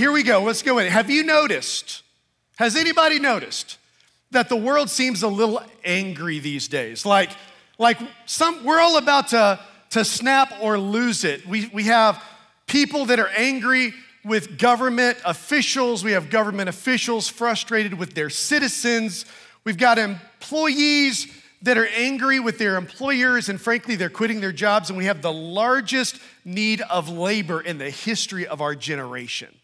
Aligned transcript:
here 0.00 0.12
we 0.12 0.22
go. 0.22 0.42
Let's 0.42 0.62
go 0.62 0.78
in. 0.78 0.86
Have 0.86 1.10
you 1.10 1.22
noticed? 1.22 2.02
Has 2.56 2.74
anybody 2.74 3.18
noticed 3.18 3.76
that 4.30 4.48
the 4.48 4.56
world 4.56 4.88
seems 4.88 5.22
a 5.22 5.28
little 5.28 5.60
angry 5.84 6.38
these 6.38 6.68
days? 6.68 7.04
Like, 7.04 7.28
like 7.76 7.98
some, 8.24 8.64
we're 8.64 8.80
all 8.80 8.96
about 8.96 9.28
to, 9.28 9.60
to 9.90 10.02
snap 10.02 10.54
or 10.62 10.78
lose 10.78 11.24
it. 11.24 11.46
We, 11.46 11.66
we 11.74 11.84
have 11.84 12.22
people 12.66 13.04
that 13.06 13.20
are 13.20 13.28
angry 13.36 13.92
with 14.24 14.58
government 14.58 15.18
officials. 15.26 16.02
We 16.02 16.12
have 16.12 16.30
government 16.30 16.70
officials 16.70 17.28
frustrated 17.28 17.92
with 17.92 18.14
their 18.14 18.30
citizens. 18.30 19.26
We've 19.64 19.76
got 19.76 19.98
employees 19.98 21.26
that 21.60 21.76
are 21.76 21.88
angry 21.88 22.40
with 22.40 22.56
their 22.56 22.76
employers, 22.76 23.50
and 23.50 23.60
frankly, 23.60 23.96
they're 23.96 24.08
quitting 24.08 24.40
their 24.40 24.50
jobs. 24.50 24.88
And 24.88 24.96
we 24.96 25.04
have 25.04 25.20
the 25.20 25.32
largest 25.32 26.18
need 26.42 26.80
of 26.80 27.10
labor 27.10 27.60
in 27.60 27.76
the 27.76 27.90
history 27.90 28.46
of 28.46 28.62
our 28.62 28.74
generation. 28.74 29.54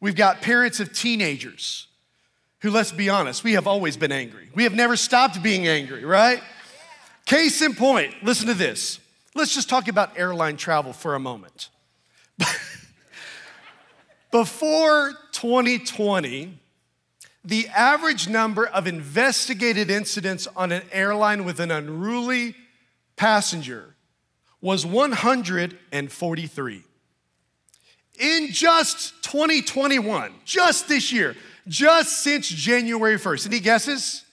We've 0.00 0.14
got 0.14 0.42
parents 0.42 0.80
of 0.80 0.92
teenagers 0.92 1.86
who, 2.60 2.70
let's 2.70 2.92
be 2.92 3.08
honest, 3.08 3.44
we 3.44 3.54
have 3.54 3.66
always 3.66 3.96
been 3.96 4.12
angry. 4.12 4.50
We 4.54 4.64
have 4.64 4.74
never 4.74 4.96
stopped 4.96 5.42
being 5.42 5.66
angry, 5.66 6.04
right? 6.04 6.42
Case 7.24 7.62
in 7.62 7.74
point, 7.74 8.14
listen 8.22 8.48
to 8.48 8.54
this. 8.54 9.00
Let's 9.34 9.54
just 9.54 9.68
talk 9.68 9.88
about 9.88 10.18
airline 10.18 10.56
travel 10.56 10.92
for 10.92 11.14
a 11.14 11.20
moment. 11.20 11.68
Before 14.30 15.12
2020, 15.32 16.58
the 17.44 17.68
average 17.68 18.28
number 18.28 18.66
of 18.66 18.86
investigated 18.86 19.90
incidents 19.90 20.46
on 20.56 20.72
an 20.72 20.82
airline 20.92 21.44
with 21.44 21.60
an 21.60 21.70
unruly 21.70 22.54
passenger 23.16 23.94
was 24.60 24.84
143. 24.84 26.84
In 28.18 28.50
just 28.50 29.22
2021, 29.22 30.34
just 30.44 30.88
this 30.88 31.12
year, 31.12 31.36
just 31.68 32.22
since 32.22 32.48
January 32.48 33.16
1st, 33.16 33.46
any 33.46 33.60
guesses? 33.60 34.24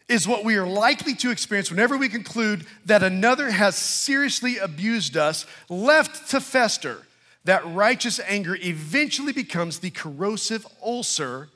is 0.09 0.27
what 0.27 0.45
we 0.45 0.57
are 0.57 0.67
likely 0.67 1.15
to 1.15 1.31
experience 1.31 1.71
whenever 1.71 1.97
we 1.97 2.09
conclude 2.09 2.67
that 2.87 3.03
another 3.03 3.51
has 3.51 3.77
seriously 3.77 4.57
abused 4.57 5.17
us, 5.17 5.45
left 5.69 6.31
to 6.31 6.41
fester. 6.41 7.03
That 7.45 7.67
righteous 7.67 8.21
anger 8.27 8.57
eventually 8.61 9.33
becomes 9.33 9.79
the 9.79 9.91
corrosive 9.91 10.67
ulcer 10.83 11.49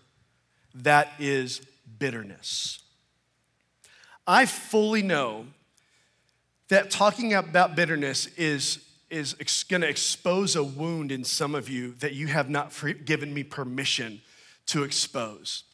that 0.75 1.13
is 1.19 1.61
bitterness. 1.99 2.81
I 4.27 4.47
fully 4.47 5.03
know 5.03 5.47
that 6.69 6.91
talking 6.91 7.35
about 7.35 7.75
bitterness 7.75 8.27
is, 8.39 8.79
is 9.13 9.35
going 9.69 9.83
to 9.83 9.89
expose 9.89 10.57
a 10.57 10.65
wound 10.65 11.13
in 11.13 11.23
some 11.23 11.55
of 11.55 11.69
you 11.69 11.93
that 12.01 12.15
you 12.15 12.29
have 12.29 12.49
not 12.49 12.73
given 13.05 13.33
me 13.33 13.43
permission 13.43 14.21
to 14.67 14.83
expose. 14.83 15.65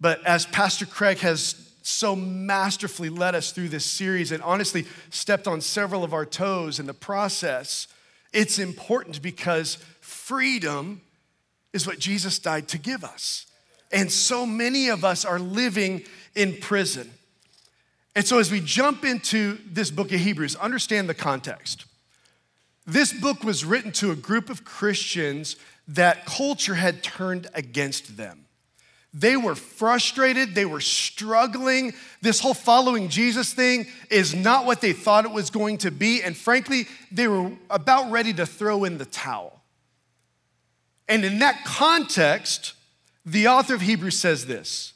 But 0.00 0.24
as 0.26 0.46
Pastor 0.46 0.84
Craig 0.84 1.18
has 1.18 1.72
so 1.82 2.16
masterfully 2.16 3.08
led 3.08 3.34
us 3.36 3.52
through 3.52 3.68
this 3.68 3.86
series 3.86 4.32
and 4.32 4.42
honestly 4.42 4.84
stepped 5.10 5.46
on 5.46 5.60
several 5.60 6.02
of 6.02 6.12
our 6.12 6.26
toes 6.26 6.80
in 6.80 6.86
the 6.86 6.94
process, 6.94 7.86
it's 8.32 8.58
important 8.58 9.22
because 9.22 9.76
freedom 10.00 11.00
is 11.72 11.86
what 11.86 11.98
Jesus 11.98 12.38
died 12.38 12.66
to 12.68 12.78
give 12.78 13.04
us. 13.04 13.46
And 13.92 14.10
so 14.10 14.44
many 14.44 14.88
of 14.88 15.04
us 15.04 15.24
are 15.24 15.38
living 15.38 16.02
in 16.34 16.56
prison. 16.56 17.10
And 18.16 18.26
so, 18.26 18.38
as 18.38 18.50
we 18.50 18.60
jump 18.60 19.04
into 19.04 19.58
this 19.70 19.90
book 19.90 20.10
of 20.10 20.18
Hebrews, 20.18 20.56
understand 20.56 21.08
the 21.08 21.14
context. 21.14 21.84
This 22.86 23.12
book 23.12 23.42
was 23.42 23.64
written 23.64 23.90
to 23.92 24.12
a 24.12 24.16
group 24.16 24.48
of 24.48 24.64
Christians 24.64 25.56
that 25.88 26.24
culture 26.24 26.74
had 26.74 27.02
turned 27.02 27.48
against 27.54 28.16
them. 28.16 28.44
They 29.12 29.36
were 29.36 29.54
frustrated, 29.54 30.54
they 30.54 30.66
were 30.66 30.80
struggling. 30.80 31.94
This 32.20 32.38
whole 32.38 32.54
following 32.54 33.08
Jesus 33.08 33.52
thing 33.52 33.86
is 34.10 34.34
not 34.34 34.66
what 34.66 34.80
they 34.80 34.92
thought 34.92 35.24
it 35.24 35.30
was 35.30 35.50
going 35.50 35.78
to 35.78 35.90
be. 35.90 36.22
And 36.22 36.36
frankly, 36.36 36.86
they 37.10 37.26
were 37.26 37.52
about 37.70 38.10
ready 38.10 38.32
to 38.34 38.46
throw 38.46 38.84
in 38.84 38.98
the 38.98 39.06
towel. 39.06 39.62
And 41.08 41.24
in 41.24 41.38
that 41.38 41.64
context, 41.64 42.74
the 43.24 43.48
author 43.48 43.74
of 43.74 43.80
Hebrews 43.80 44.18
says 44.18 44.46
this 44.46 44.92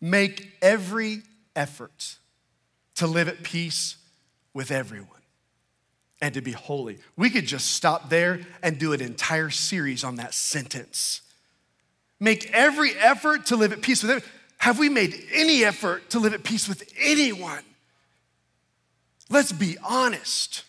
make 0.00 0.52
every 0.62 1.22
effort 1.56 2.16
to 2.94 3.06
live 3.06 3.28
at 3.28 3.42
peace 3.42 3.96
with 4.54 4.70
everyone 4.70 5.15
and 6.20 6.34
to 6.34 6.40
be 6.40 6.52
holy. 6.52 6.98
We 7.16 7.30
could 7.30 7.46
just 7.46 7.72
stop 7.72 8.08
there 8.08 8.40
and 8.62 8.78
do 8.78 8.92
an 8.92 9.00
entire 9.00 9.50
series 9.50 10.04
on 10.04 10.16
that 10.16 10.34
sentence. 10.34 11.20
Make 12.18 12.50
every 12.52 12.94
effort 12.94 13.46
to 13.46 13.56
live 13.56 13.72
at 13.72 13.82
peace 13.82 14.02
with 14.02 14.10
everyone. 14.10 14.30
Have 14.58 14.78
we 14.78 14.88
made 14.88 15.14
any 15.32 15.64
effort 15.64 16.08
to 16.10 16.18
live 16.18 16.32
at 16.32 16.42
peace 16.42 16.68
with 16.68 16.90
anyone? 16.98 17.62
Let's 19.28 19.52
be 19.52 19.76
honest. 19.84 20.64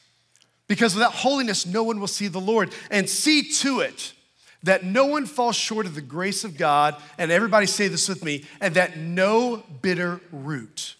Because 0.67 0.93
without 0.93 1.13
holiness, 1.13 1.65
no 1.65 1.83
one 1.83 1.99
will 1.99 2.07
see 2.07 2.27
the 2.27 2.41
Lord. 2.41 2.73
And 2.91 3.09
see 3.09 3.43
to 3.53 3.79
it 3.79 4.13
that 4.63 4.83
no 4.83 5.05
one 5.05 5.25
falls 5.25 5.55
short 5.55 5.85
of 5.85 5.95
the 5.95 6.01
grace 6.01 6.43
of 6.43 6.57
God, 6.57 6.95
and 7.17 7.31
everybody 7.31 7.65
say 7.65 7.87
this 7.87 8.09
with 8.09 8.23
me, 8.23 8.43
and 8.59 8.75
that 8.75 8.97
no 8.97 9.63
bitter 9.81 10.19
root 10.31 10.95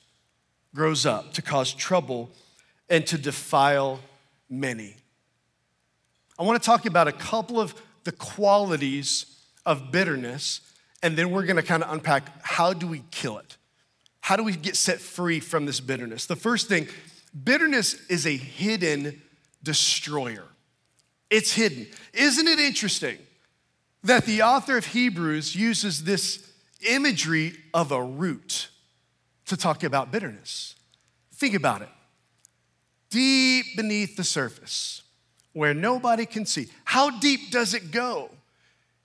grows 0.74 1.06
up 1.06 1.34
to 1.34 1.42
cause 1.42 1.74
trouble 1.74 2.30
and 2.90 3.06
to 3.08 3.18
defile 3.18 4.00
many. 4.50 4.96
I 6.40 6.44
want 6.44 6.62
to 6.62 6.66
talk 6.66 6.86
about 6.86 7.08
a 7.08 7.12
couple 7.12 7.60
of 7.60 7.74
the 8.04 8.12
qualities 8.12 9.26
of 9.66 9.92
bitterness, 9.92 10.62
and 11.04 11.18
then 11.18 11.32
we're 11.32 11.46
going 11.46 11.58
to 11.58 11.64
kind 11.64 11.84
of 11.84 11.92
unpack 11.92 12.30
how 12.44 12.74
do 12.74 12.88
we 12.88 13.04
kill 13.12 13.38
it? 13.38 13.58
How 14.22 14.36
do 14.36 14.44
we 14.44 14.56
get 14.56 14.76
set 14.76 15.00
free 15.00 15.40
from 15.40 15.66
this 15.66 15.80
bitterness? 15.80 16.26
The 16.26 16.36
first 16.36 16.68
thing, 16.68 16.88
bitterness 17.44 18.06
is 18.08 18.26
a 18.26 18.36
hidden 18.36 19.22
destroyer. 19.64 20.46
It's 21.30 21.54
hidden. 21.54 21.88
Isn't 22.14 22.48
it 22.48 22.60
interesting 22.60 23.18
that 24.04 24.26
the 24.26 24.42
author 24.42 24.78
of 24.78 24.86
Hebrews 24.88 25.56
uses 25.56 26.04
this 26.04 26.48
imagery 26.86 27.56
of 27.74 27.92
a 27.92 28.04
root 28.04 28.70
to 29.48 29.58
talk 29.58 29.84
about 29.84 30.12
bitterness. 30.12 30.76
Think 31.34 31.56
about 31.56 31.82
it. 31.82 31.90
Deep 33.10 33.66
beneath 33.76 34.16
the 34.16 34.24
surface, 34.24 35.04
where 35.54 35.74
nobody 35.74 36.26
can 36.26 36.46
see. 36.46 36.68
How 36.84 37.10
deep 37.20 37.52
does 37.52 37.74
it 37.74 37.92
go? 37.92 38.30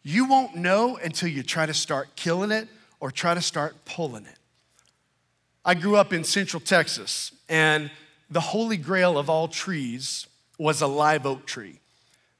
You 0.02 0.26
won't 0.26 0.56
know 0.56 0.96
until 0.96 1.28
you 1.28 1.42
try 1.42 1.66
to 1.66 1.74
start 1.74 2.16
killing 2.16 2.50
it 2.50 2.68
or 3.00 3.10
try 3.10 3.34
to 3.34 3.40
start 3.40 3.76
pulling 3.84 4.26
it. 4.26 4.38
I 5.64 5.74
grew 5.74 5.96
up 5.96 6.12
in 6.12 6.24
Central 6.24 6.60
Texas, 6.60 7.32
and 7.48 7.90
the 8.30 8.40
holy 8.40 8.76
grail 8.76 9.16
of 9.16 9.30
all 9.30 9.46
trees 9.46 10.26
was 10.58 10.80
a 10.80 10.86
live 10.86 11.24
oak 11.24 11.46
tree. 11.46 11.78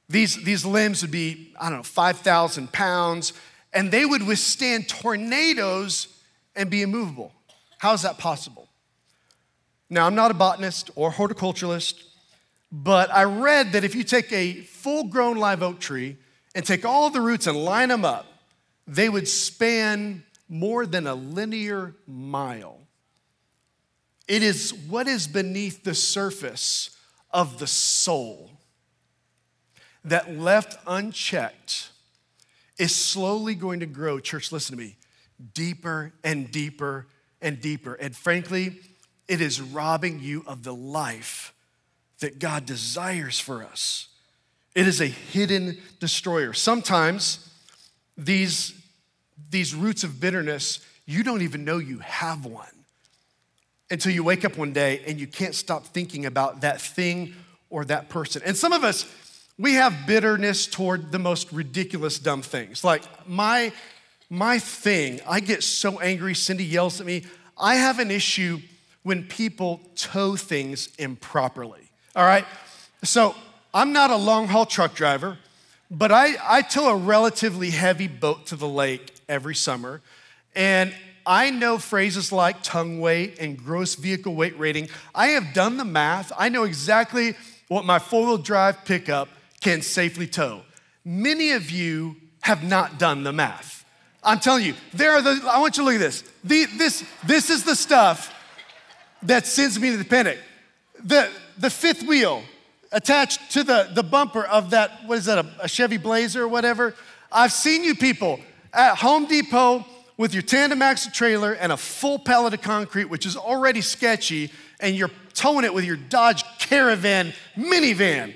These, 0.09 0.43
these 0.43 0.65
limbs 0.65 1.01
would 1.01 1.11
be, 1.11 1.53
I 1.59 1.69
don't 1.69 1.79
know, 1.79 1.83
5,000 1.83 2.71
pounds, 2.71 3.33
and 3.71 3.91
they 3.91 4.05
would 4.05 4.23
withstand 4.27 4.89
tornadoes 4.89 6.07
and 6.55 6.69
be 6.69 6.81
immovable. 6.81 7.31
How 7.77 7.93
is 7.93 8.01
that 8.03 8.17
possible? 8.17 8.62
Now, 9.93 10.07
I'm 10.07 10.15
not 10.15 10.31
a 10.31 10.33
botanist 10.33 10.89
or 10.95 11.11
horticulturalist, 11.11 12.03
but 12.71 13.13
I 13.13 13.25
read 13.25 13.73
that 13.73 13.83
if 13.83 13.93
you 13.93 14.03
take 14.03 14.33
a 14.33 14.61
full 14.61 15.03
grown 15.03 15.37
live 15.37 15.61
oak 15.61 15.79
tree 15.79 16.17
and 16.55 16.65
take 16.65 16.83
all 16.83 17.11
the 17.11 17.21
roots 17.21 17.45
and 17.45 17.55
line 17.63 17.89
them 17.89 18.03
up, 18.03 18.25
they 18.87 19.07
would 19.07 19.27
span 19.27 20.23
more 20.49 20.87
than 20.87 21.05
a 21.05 21.13
linear 21.13 21.93
mile. 22.07 22.79
It 24.27 24.41
is 24.41 24.73
what 24.73 25.07
is 25.07 25.27
beneath 25.27 25.83
the 25.83 25.93
surface 25.93 26.97
of 27.29 27.59
the 27.59 27.67
soul 27.67 28.49
that 30.03 30.35
left 30.35 30.75
unchecked 30.87 31.89
is 32.79 32.95
slowly 32.95 33.53
going 33.53 33.81
to 33.81 33.85
grow. 33.85 34.19
Church, 34.19 34.51
listen 34.51 34.75
to 34.75 34.83
me 34.83 34.95
deeper 35.53 36.13
and 36.23 36.49
deeper 36.49 37.05
and 37.43 37.61
deeper. 37.61 37.93
And 37.93 38.15
frankly, 38.15 38.79
it 39.27 39.41
is 39.41 39.61
robbing 39.61 40.19
you 40.19 40.43
of 40.47 40.63
the 40.63 40.73
life 40.73 41.53
that 42.19 42.39
God 42.39 42.65
desires 42.65 43.39
for 43.39 43.63
us. 43.63 44.07
It 44.75 44.87
is 44.87 45.01
a 45.01 45.05
hidden 45.05 45.77
destroyer. 45.99 46.53
Sometimes 46.53 47.49
these, 48.17 48.73
these 49.49 49.75
roots 49.75 50.03
of 50.03 50.19
bitterness, 50.19 50.85
you 51.05 51.23
don't 51.23 51.41
even 51.41 51.65
know 51.65 51.77
you 51.77 51.99
have 51.99 52.45
one 52.45 52.67
until 53.91 54.11
you 54.11 54.23
wake 54.23 54.43
up 54.45 54.57
one 54.57 54.73
day 54.73 55.01
and 55.05 55.19
you 55.19 55.27
can't 55.27 55.53
stop 55.53 55.85
thinking 55.85 56.25
about 56.25 56.61
that 56.61 56.81
thing 56.81 57.33
or 57.69 57.85
that 57.85 58.09
person. 58.09 58.41
And 58.45 58.57
some 58.57 58.73
of 58.73 58.83
us, 58.83 59.05
we 59.57 59.73
have 59.73 60.07
bitterness 60.07 60.65
toward 60.65 61.11
the 61.11 61.19
most 61.19 61.51
ridiculous, 61.51 62.17
dumb 62.17 62.41
things. 62.41 62.83
Like 62.83 63.03
my, 63.27 63.71
my 64.29 64.59
thing, 64.59 65.21
I 65.27 65.39
get 65.39 65.61
so 65.61 65.99
angry, 65.99 66.33
Cindy 66.33 66.65
yells 66.65 66.99
at 66.99 67.05
me. 67.05 67.25
I 67.57 67.75
have 67.75 67.99
an 67.99 68.09
issue 68.09 68.59
when 69.03 69.23
people 69.23 69.81
tow 69.95 70.35
things 70.35 70.89
improperly, 70.97 71.89
all 72.15 72.25
right? 72.25 72.45
So 73.03 73.35
I'm 73.73 73.93
not 73.93 74.09
a 74.09 74.15
long 74.15 74.47
haul 74.47 74.65
truck 74.65 74.95
driver, 74.95 75.37
but 75.91 76.11
I, 76.11 76.35
I 76.41 76.61
tow 76.61 76.89
a 76.89 76.95
relatively 76.95 77.69
heavy 77.69 78.07
boat 78.07 78.47
to 78.47 78.55
the 78.55 78.67
lake 78.67 79.13
every 79.29 79.55
summer. 79.55 80.01
And 80.55 80.93
I 81.25 81.49
know 81.49 81.77
phrases 81.77 82.31
like 82.31 82.63
tongue 82.63 82.99
weight 82.99 83.37
and 83.39 83.57
gross 83.57 83.95
vehicle 83.95 84.35
weight 84.35 84.57
rating. 84.57 84.89
I 85.13 85.27
have 85.27 85.53
done 85.53 85.77
the 85.77 85.85
math. 85.85 86.31
I 86.37 86.49
know 86.49 86.63
exactly 86.63 87.35
what 87.67 87.85
my 87.85 87.99
four 87.99 88.25
wheel 88.25 88.37
drive 88.37 88.85
pickup 88.85 89.29
can 89.61 89.81
safely 89.81 90.27
tow. 90.27 90.61
Many 91.05 91.51
of 91.51 91.69
you 91.69 92.15
have 92.41 92.63
not 92.63 92.99
done 92.99 93.23
the 93.23 93.33
math. 93.33 93.85
I'm 94.23 94.39
telling 94.39 94.65
you, 94.65 94.73
there 94.93 95.11
are 95.11 95.21
the, 95.21 95.41
I 95.49 95.59
want 95.59 95.77
you 95.77 95.83
to 95.83 95.85
look 95.85 95.95
at 95.95 95.99
this. 95.99 96.23
The, 96.43 96.65
this, 96.77 97.05
this 97.25 97.49
is 97.49 97.63
the 97.63 97.75
stuff 97.75 98.32
that 99.23 99.47
sends 99.47 99.79
me 99.79 99.91
to 99.91 99.97
the 99.97 100.05
panic. 100.05 100.39
The, 101.03 101.29
the 101.57 101.69
fifth 101.69 102.03
wheel 102.03 102.43
attached 102.91 103.51
to 103.51 103.63
the, 103.63 103.89
the 103.93 104.03
bumper 104.03 104.43
of 104.43 104.69
that, 104.69 104.91
what 105.05 105.17
is 105.17 105.25
that, 105.25 105.39
a, 105.39 105.49
a 105.61 105.67
Chevy 105.67 105.97
Blazer 105.97 106.43
or 106.43 106.47
whatever. 106.47 106.95
I've 107.31 107.51
seen 107.51 107.83
you 107.83 107.95
people 107.95 108.39
at 108.73 108.95
Home 108.97 109.25
Depot 109.25 109.85
with 110.17 110.33
your 110.33 110.43
tandem 110.43 110.81
axle 110.81 111.11
trailer 111.11 111.53
and 111.53 111.71
a 111.71 111.77
full 111.77 112.19
pallet 112.19 112.53
of 112.53 112.61
concrete, 112.61 113.05
which 113.05 113.25
is 113.25 113.35
already 113.35 113.81
sketchy, 113.81 114.51
and 114.79 114.95
you're 114.95 115.11
towing 115.33 115.65
it 115.65 115.73
with 115.73 115.85
your 115.85 115.95
Dodge 115.95 116.43
Caravan 116.59 117.33
minivan. 117.57 118.33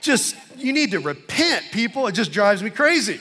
Just, 0.00 0.36
you 0.56 0.72
need 0.72 0.92
to 0.92 1.00
repent, 1.00 1.64
people. 1.72 2.06
It 2.06 2.12
just 2.12 2.30
drives 2.30 2.62
me 2.62 2.70
crazy. 2.70 3.20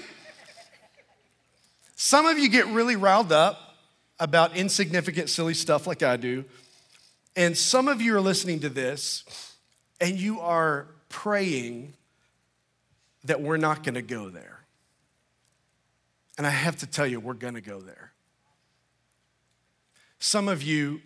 Some 1.96 2.26
of 2.26 2.38
you 2.38 2.50
get 2.50 2.68
really 2.68 2.96
riled 2.96 3.32
up 3.32 3.78
about 4.20 4.56
insignificant, 4.56 5.30
silly 5.30 5.54
stuff 5.54 5.88
like 5.88 6.04
I 6.04 6.18
do. 6.18 6.46
And 7.36 7.58
some 7.58 7.88
of 7.88 8.02
you 8.02 8.16
are 8.16 8.22
listening 8.22 8.60
to 8.62 8.70
this 8.70 9.56
and 10.00 10.20
you 10.20 10.40
are 10.40 10.88
praying 11.10 11.94
that 13.24 13.42
we're 13.42 13.58
not 13.58 13.84
going 13.84 13.96
to 13.96 14.02
go 14.02 14.30
there. 14.30 14.60
And 16.38 16.46
I 16.46 16.52
have 16.52 16.78
to 16.78 16.88
tell 16.88 17.08
you, 17.08 17.20
we're 17.20 17.34
going 17.34 17.54
to 17.54 17.62
go 17.62 17.80
there. 17.80 18.12
Some 20.20 20.48
of 20.48 20.64
you 20.64 21.02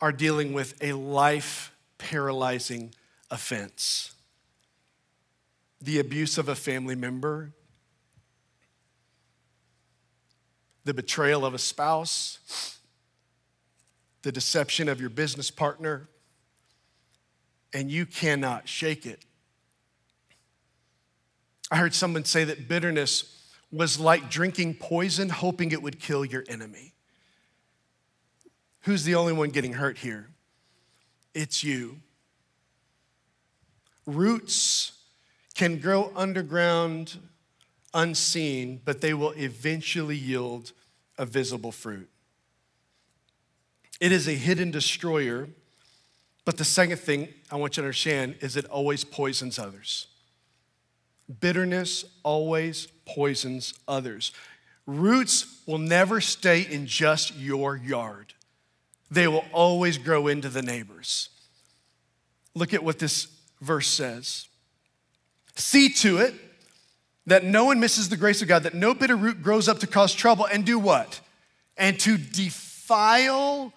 are 0.00 0.12
dealing 0.12 0.52
with 0.52 0.82
a 0.82 0.92
life 0.92 1.72
paralyzing 1.98 2.94
offense 3.30 4.12
the 5.80 5.98
abuse 5.98 6.38
of 6.38 6.48
a 6.48 6.54
family 6.54 6.94
member, 6.94 7.52
the 10.84 10.94
betrayal 10.94 11.44
of 11.44 11.54
a 11.54 11.58
spouse, 11.58 12.75
the 14.26 14.32
deception 14.32 14.88
of 14.88 15.00
your 15.00 15.08
business 15.08 15.52
partner, 15.52 16.08
and 17.72 17.88
you 17.88 18.04
cannot 18.04 18.68
shake 18.68 19.06
it. 19.06 19.24
I 21.70 21.76
heard 21.76 21.94
someone 21.94 22.24
say 22.24 22.42
that 22.42 22.66
bitterness 22.66 23.52
was 23.70 24.00
like 24.00 24.28
drinking 24.28 24.78
poison, 24.80 25.28
hoping 25.28 25.70
it 25.70 25.80
would 25.80 26.00
kill 26.00 26.24
your 26.24 26.42
enemy. 26.48 26.92
Who's 28.80 29.04
the 29.04 29.14
only 29.14 29.32
one 29.32 29.50
getting 29.50 29.74
hurt 29.74 29.98
here? 29.98 30.26
It's 31.32 31.62
you. 31.62 32.00
Roots 34.06 34.90
can 35.54 35.78
grow 35.78 36.10
underground 36.16 37.16
unseen, 37.94 38.80
but 38.84 39.00
they 39.00 39.14
will 39.14 39.34
eventually 39.36 40.16
yield 40.16 40.72
a 41.16 41.24
visible 41.24 41.70
fruit. 41.70 42.10
It 44.00 44.12
is 44.12 44.28
a 44.28 44.32
hidden 44.32 44.70
destroyer 44.70 45.48
but 46.46 46.58
the 46.58 46.64
second 46.64 46.98
thing 46.98 47.28
I 47.50 47.56
want 47.56 47.76
you 47.76 47.82
to 47.82 47.86
understand 47.86 48.36
is 48.40 48.56
it 48.56 48.64
always 48.66 49.02
poisons 49.02 49.58
others. 49.58 50.06
Bitterness 51.40 52.04
always 52.22 52.86
poisons 53.04 53.74
others. 53.88 54.30
Roots 54.86 55.60
will 55.66 55.78
never 55.78 56.20
stay 56.20 56.60
in 56.60 56.86
just 56.86 57.36
your 57.36 57.76
yard, 57.76 58.32
they 59.10 59.28
will 59.28 59.44
always 59.52 59.98
grow 59.98 60.28
into 60.28 60.48
the 60.48 60.62
neighbors. 60.62 61.28
Look 62.54 62.72
at 62.72 62.82
what 62.82 62.98
this 62.98 63.26
verse 63.60 63.88
says 63.88 64.46
See 65.56 65.88
to 65.88 66.18
it 66.18 66.34
that 67.26 67.42
no 67.42 67.64
one 67.64 67.80
misses 67.80 68.08
the 68.08 68.16
grace 68.16 68.40
of 68.40 68.46
God, 68.46 68.62
that 68.62 68.74
no 68.74 68.94
bitter 68.94 69.16
root 69.16 69.42
grows 69.42 69.68
up 69.68 69.80
to 69.80 69.88
cause 69.88 70.14
trouble, 70.14 70.46
and 70.46 70.64
do 70.64 70.78
what? 70.78 71.20
And 71.76 71.98
to 72.00 72.16
defile 72.16 73.72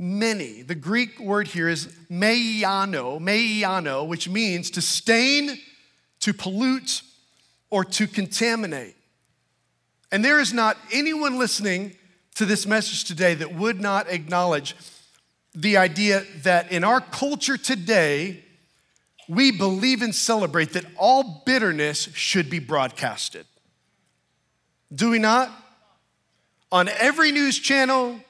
many. 0.00 0.62
The 0.62 0.74
Greek 0.74 1.20
word 1.20 1.46
here 1.46 1.68
is 1.68 1.86
meiano, 2.10 3.20
meiano, 3.20 4.06
which 4.06 4.28
means 4.28 4.70
to 4.72 4.80
stain, 4.80 5.58
to 6.20 6.32
pollute, 6.32 7.02
or 7.70 7.84
to 7.84 8.06
contaminate. 8.06 8.96
And 10.10 10.24
there 10.24 10.40
is 10.40 10.52
not 10.52 10.76
anyone 10.92 11.38
listening 11.38 11.94
to 12.34 12.46
this 12.46 12.66
message 12.66 13.04
today 13.04 13.34
that 13.34 13.54
would 13.54 13.80
not 13.80 14.08
acknowledge 14.08 14.74
the 15.54 15.76
idea 15.76 16.24
that 16.42 16.72
in 16.72 16.82
our 16.82 17.00
culture 17.00 17.56
today, 17.56 18.42
we 19.28 19.52
believe 19.52 20.02
and 20.02 20.14
celebrate 20.14 20.72
that 20.72 20.86
all 20.96 21.42
bitterness 21.44 22.08
should 22.14 22.48
be 22.48 22.58
broadcasted. 22.58 23.46
Do 24.92 25.10
we 25.10 25.18
not? 25.18 25.50
On 26.72 26.88
every 26.88 27.30
news 27.30 27.58
channel, 27.58 28.20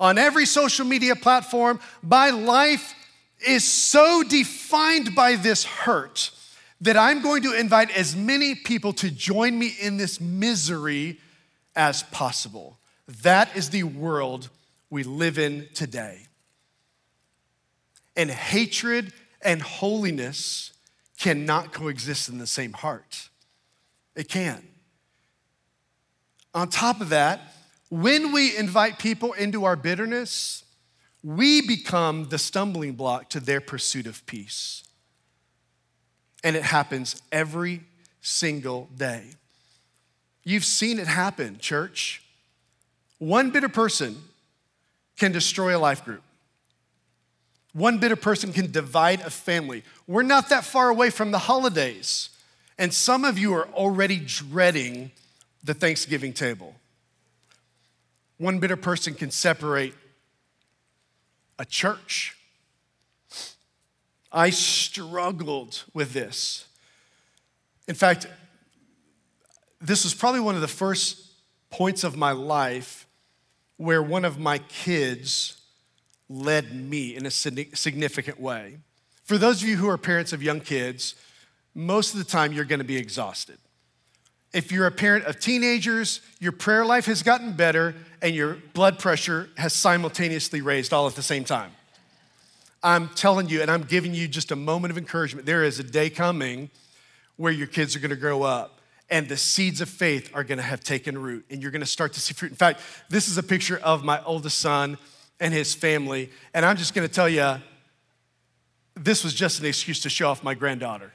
on 0.00 0.18
every 0.18 0.46
social 0.46 0.84
media 0.84 1.16
platform, 1.16 1.80
my 2.02 2.30
life 2.30 2.94
is 3.46 3.64
so 3.64 4.22
defined 4.22 5.14
by 5.14 5.36
this 5.36 5.64
hurt 5.64 6.30
that 6.80 6.96
I'm 6.96 7.22
going 7.22 7.42
to 7.42 7.58
invite 7.58 7.90
as 7.96 8.14
many 8.14 8.54
people 8.54 8.92
to 8.94 9.10
join 9.10 9.58
me 9.58 9.74
in 9.80 9.96
this 9.96 10.20
misery 10.20 11.18
as 11.74 12.02
possible. 12.04 12.78
That 13.22 13.56
is 13.56 13.70
the 13.70 13.82
world 13.82 14.50
we 14.90 15.02
live 15.02 15.38
in 15.38 15.68
today. 15.74 16.26
And 18.16 18.30
hatred 18.30 19.12
and 19.42 19.62
holiness 19.62 20.72
cannot 21.18 21.72
coexist 21.72 22.28
in 22.28 22.38
the 22.38 22.46
same 22.46 22.72
heart. 22.72 23.28
It 24.14 24.28
can. 24.28 24.66
On 26.54 26.68
top 26.68 27.00
of 27.00 27.10
that, 27.10 27.40
when 27.90 28.32
we 28.32 28.56
invite 28.56 28.98
people 28.98 29.32
into 29.32 29.64
our 29.64 29.76
bitterness, 29.76 30.64
we 31.22 31.66
become 31.66 32.28
the 32.28 32.38
stumbling 32.38 32.92
block 32.92 33.30
to 33.30 33.40
their 33.40 33.60
pursuit 33.60 34.06
of 34.06 34.24
peace. 34.26 34.82
And 36.44 36.54
it 36.54 36.62
happens 36.62 37.20
every 37.32 37.82
single 38.20 38.88
day. 38.96 39.24
You've 40.44 40.64
seen 40.64 40.98
it 40.98 41.06
happen, 41.06 41.58
church. 41.58 42.22
One 43.18 43.50
bitter 43.50 43.68
person 43.68 44.16
can 45.16 45.32
destroy 45.32 45.76
a 45.76 45.80
life 45.80 46.04
group. 46.04 46.22
One 47.72 47.98
bitter 47.98 48.16
person 48.16 48.52
can 48.52 48.70
divide 48.70 49.20
a 49.20 49.30
family. 49.30 49.82
We're 50.06 50.22
not 50.22 50.48
that 50.48 50.64
far 50.64 50.88
away 50.88 51.10
from 51.10 51.32
the 51.32 51.38
holidays. 51.38 52.30
And 52.78 52.94
some 52.94 53.24
of 53.24 53.38
you 53.38 53.54
are 53.54 53.68
already 53.68 54.20
dreading 54.24 55.10
the 55.64 55.74
Thanksgiving 55.74 56.32
table. 56.32 56.74
One 58.38 58.58
bitter 58.60 58.76
person 58.76 59.14
can 59.14 59.30
separate 59.30 59.94
a 61.58 61.64
church. 61.64 62.36
I 64.32 64.50
struggled 64.50 65.84
with 65.92 66.12
this. 66.12 66.66
In 67.86 67.94
fact, 67.94 68.26
this 69.80 70.04
was 70.04 70.14
probably 70.14 70.40
one 70.40 70.54
of 70.54 70.60
the 70.60 70.68
first 70.68 71.24
points 71.70 72.04
of 72.04 72.16
my 72.16 72.32
life 72.32 73.06
where 73.76 74.02
one 74.02 74.24
of 74.24 74.38
my 74.38 74.58
kids 74.58 75.60
led 76.28 76.74
me 76.74 77.16
in 77.16 77.26
a 77.26 77.30
significant 77.30 78.40
way. 78.40 78.78
For 79.24 79.38
those 79.38 79.62
of 79.62 79.68
you 79.68 79.76
who 79.76 79.88
are 79.88 79.98
parents 79.98 80.32
of 80.32 80.42
young 80.42 80.60
kids, 80.60 81.14
most 81.74 82.12
of 82.12 82.18
the 82.18 82.24
time 82.24 82.52
you're 82.52 82.64
gonna 82.64 82.84
be 82.84 82.96
exhausted. 82.96 83.58
If 84.52 84.72
you're 84.72 84.86
a 84.86 84.90
parent 84.90 85.26
of 85.26 85.40
teenagers, 85.40 86.20
your 86.40 86.52
prayer 86.52 86.84
life 86.84 87.06
has 87.06 87.22
gotten 87.22 87.52
better 87.52 87.94
and 88.22 88.34
your 88.34 88.54
blood 88.72 88.98
pressure 88.98 89.50
has 89.56 89.72
simultaneously 89.72 90.62
raised 90.62 90.92
all 90.92 91.06
at 91.06 91.14
the 91.14 91.22
same 91.22 91.44
time. 91.44 91.72
I'm 92.82 93.08
telling 93.08 93.48
you, 93.48 93.60
and 93.60 93.70
I'm 93.70 93.82
giving 93.82 94.14
you 94.14 94.28
just 94.28 94.50
a 94.50 94.56
moment 94.56 94.92
of 94.92 94.98
encouragement. 94.98 95.46
There 95.46 95.64
is 95.64 95.78
a 95.78 95.82
day 95.82 96.10
coming 96.10 96.70
where 97.36 97.52
your 97.52 97.66
kids 97.66 97.94
are 97.94 97.98
gonna 97.98 98.16
grow 98.16 98.42
up 98.42 98.80
and 99.10 99.28
the 99.28 99.36
seeds 99.36 99.80
of 99.80 99.88
faith 99.88 100.30
are 100.34 100.44
gonna 100.44 100.62
have 100.62 100.80
taken 100.82 101.18
root 101.18 101.44
and 101.50 101.62
you're 101.62 101.70
gonna 101.70 101.86
start 101.86 102.12
to 102.14 102.20
see 102.20 102.34
fruit. 102.34 102.50
In 102.50 102.56
fact, 102.56 102.80
this 103.08 103.28
is 103.28 103.36
a 103.36 103.42
picture 103.42 103.78
of 103.78 104.04
my 104.04 104.22
oldest 104.24 104.60
son 104.60 104.96
and 105.40 105.52
his 105.52 105.74
family. 105.74 106.30
And 106.54 106.64
I'm 106.64 106.76
just 106.76 106.94
gonna 106.94 107.08
tell 107.08 107.28
you, 107.28 107.56
this 108.94 109.22
was 109.22 109.34
just 109.34 109.60
an 109.60 109.66
excuse 109.66 110.00
to 110.00 110.10
show 110.10 110.30
off 110.30 110.42
my 110.42 110.54
granddaughter. 110.54 111.12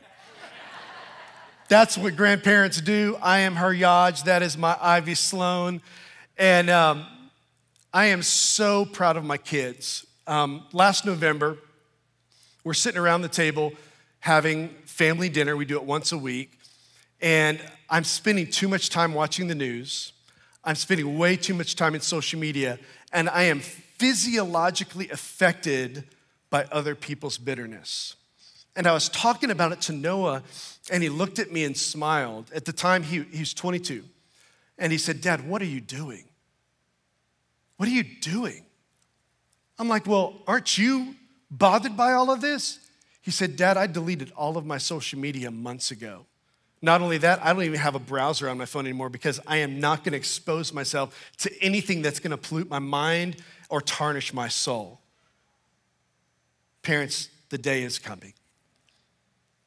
That's 1.73 1.97
what 1.97 2.15
grandparents 2.15 2.79
do. 2.79 3.17
I 3.19 3.39
am 3.39 3.55
her 3.55 3.73
Yaj. 3.73 4.25
That 4.25 4.43
is 4.43 4.55
my 4.55 4.77
Ivy 4.79 5.15
Sloan. 5.15 5.81
And 6.37 6.69
um, 6.69 7.03
I 7.91 8.05
am 8.05 8.21
so 8.21 8.85
proud 8.85 9.17
of 9.17 9.23
my 9.23 9.37
kids. 9.37 10.05
Um, 10.27 10.67
last 10.71 11.03
November, 11.03 11.57
we're 12.63 12.75
sitting 12.75 13.01
around 13.01 13.23
the 13.23 13.27
table 13.27 13.73
having 14.19 14.69
family 14.85 15.29
dinner. 15.29 15.57
We 15.57 15.65
do 15.65 15.77
it 15.77 15.83
once 15.83 16.11
a 16.11 16.17
week. 16.17 16.59
And 17.19 17.59
I'm 17.89 18.03
spending 18.03 18.51
too 18.51 18.67
much 18.67 18.89
time 18.91 19.15
watching 19.15 19.47
the 19.47 19.55
news. 19.55 20.13
I'm 20.63 20.75
spending 20.75 21.17
way 21.17 21.35
too 21.35 21.55
much 21.55 21.75
time 21.75 21.95
in 21.95 22.01
social 22.01 22.39
media. 22.39 22.77
And 23.11 23.27
I 23.27 23.45
am 23.45 23.61
physiologically 23.61 25.09
affected 25.09 26.03
by 26.51 26.65
other 26.65 26.93
people's 26.93 27.39
bitterness. 27.39 28.15
And 28.75 28.85
I 28.85 28.93
was 28.93 29.09
talking 29.09 29.49
about 29.49 29.71
it 29.71 29.81
to 29.81 29.91
Noah, 29.91 30.43
and 30.89 31.01
he 31.01 31.09
looked 31.09 31.39
at 31.39 31.51
me 31.51 31.63
and 31.63 31.77
smiled. 31.77 32.51
At 32.53 32.65
the 32.65 32.73
time, 32.73 33.03
he, 33.03 33.23
he 33.23 33.39
was 33.39 33.53
22. 33.53 34.03
And 34.77 34.91
he 34.91 34.97
said, 34.97 35.21
Dad, 35.21 35.47
what 35.47 35.61
are 35.61 35.65
you 35.65 35.79
doing? 35.79 36.25
What 37.77 37.87
are 37.87 37.91
you 37.91 38.03
doing? 38.03 38.65
I'm 39.79 39.87
like, 39.87 40.07
Well, 40.07 40.35
aren't 40.47 40.77
you 40.77 41.15
bothered 41.49 41.95
by 41.95 42.13
all 42.13 42.31
of 42.31 42.41
this? 42.41 42.79
He 43.21 43.31
said, 43.31 43.55
Dad, 43.55 43.77
I 43.77 43.87
deleted 43.87 44.31
all 44.35 44.57
of 44.57 44.65
my 44.65 44.77
social 44.77 45.19
media 45.19 45.49
months 45.49 45.91
ago. 45.91 46.25
Not 46.81 46.99
only 46.99 47.17
that, 47.19 47.43
I 47.43 47.53
don't 47.53 47.63
even 47.63 47.79
have 47.79 47.95
a 47.95 47.99
browser 47.99 48.49
on 48.49 48.57
my 48.57 48.65
phone 48.65 48.85
anymore 48.85 49.07
because 49.07 49.39
I 49.47 49.57
am 49.57 49.79
not 49.79 49.99
going 50.03 50.11
to 50.11 50.17
expose 50.17 50.73
myself 50.73 51.31
to 51.37 51.63
anything 51.63 52.01
that's 52.01 52.19
going 52.19 52.31
to 52.31 52.37
pollute 52.37 52.69
my 52.69 52.79
mind 52.79 53.37
or 53.69 53.79
tarnish 53.79 54.33
my 54.33 54.49
soul. 54.49 54.99
Parents, 56.81 57.29
the 57.49 57.57
day 57.57 57.83
is 57.83 57.99
coming 57.99 58.33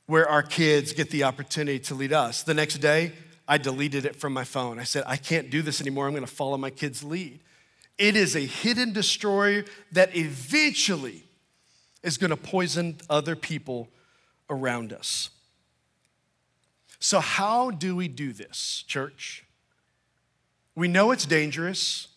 where 0.07 0.29
our 0.29 0.43
kids 0.43 0.93
get 0.93 1.11
the 1.11 1.25
opportunity 1.25 1.79
to 1.81 1.95
lead 1.95 2.13
us. 2.13 2.43
The 2.43 2.55
next 2.55 2.79
day, 2.79 3.13
I 3.49 3.59
deleted 3.59 4.05
it 4.05 4.17
from 4.17 4.33
my 4.33 4.45
phone. 4.45 4.79
I 4.79 4.85
said, 4.85 5.05
I 5.07 5.17
can't 5.17 5.51
do 5.51 5.63
this 5.63 5.81
anymore. 5.81 6.07
I'm 6.07 6.13
going 6.13 6.25
to 6.25 6.31
follow 6.31 6.57
my 6.57 6.71
kids' 6.71 7.03
lead. 7.05 7.41
It 7.99 8.17
is 8.17 8.37
a 8.37 8.41
hidden 8.41 8.93
destroyer 8.93 9.65
that 9.93 10.15
eventually 10.17 11.25
is 12.03 12.19
going 12.19 12.31
to 12.31 12.37
poison 12.37 12.99
other 13.09 13.35
people 13.35 13.89
around 14.51 14.93
us. 14.93 15.31
So, 16.99 17.21
how 17.21 17.71
do 17.71 17.97
we 17.97 18.09
do 18.09 18.33
this, 18.33 18.85
church? 18.87 19.45
We 20.75 20.89
know 20.89 21.11
it's 21.11 21.27
dangerous. 21.27 22.09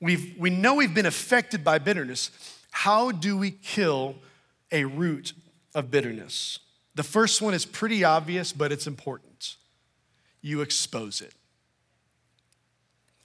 We've, 0.00 0.34
we 0.38 0.50
know 0.50 0.74
we've 0.74 0.94
been 0.94 1.06
affected 1.06 1.64
by 1.64 1.78
bitterness. 1.78 2.30
How 2.70 3.10
do 3.10 3.36
we 3.38 3.50
kill 3.50 4.16
a 4.70 4.84
root 4.84 5.32
of 5.74 5.90
bitterness? 5.90 6.58
The 6.96 7.02
first 7.02 7.42
one 7.42 7.52
is 7.52 7.66
pretty 7.66 8.04
obvious, 8.04 8.52
but 8.52 8.72
it's 8.72 8.86
important. 8.86 9.56
You 10.40 10.62
expose 10.62 11.20
it. 11.20 11.34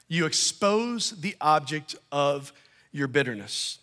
You 0.09 0.25
expose 0.25 1.11
the 1.11 1.37
object 1.39 1.95
of 2.11 2.51
your 2.91 3.07
bitterness. 3.07 3.79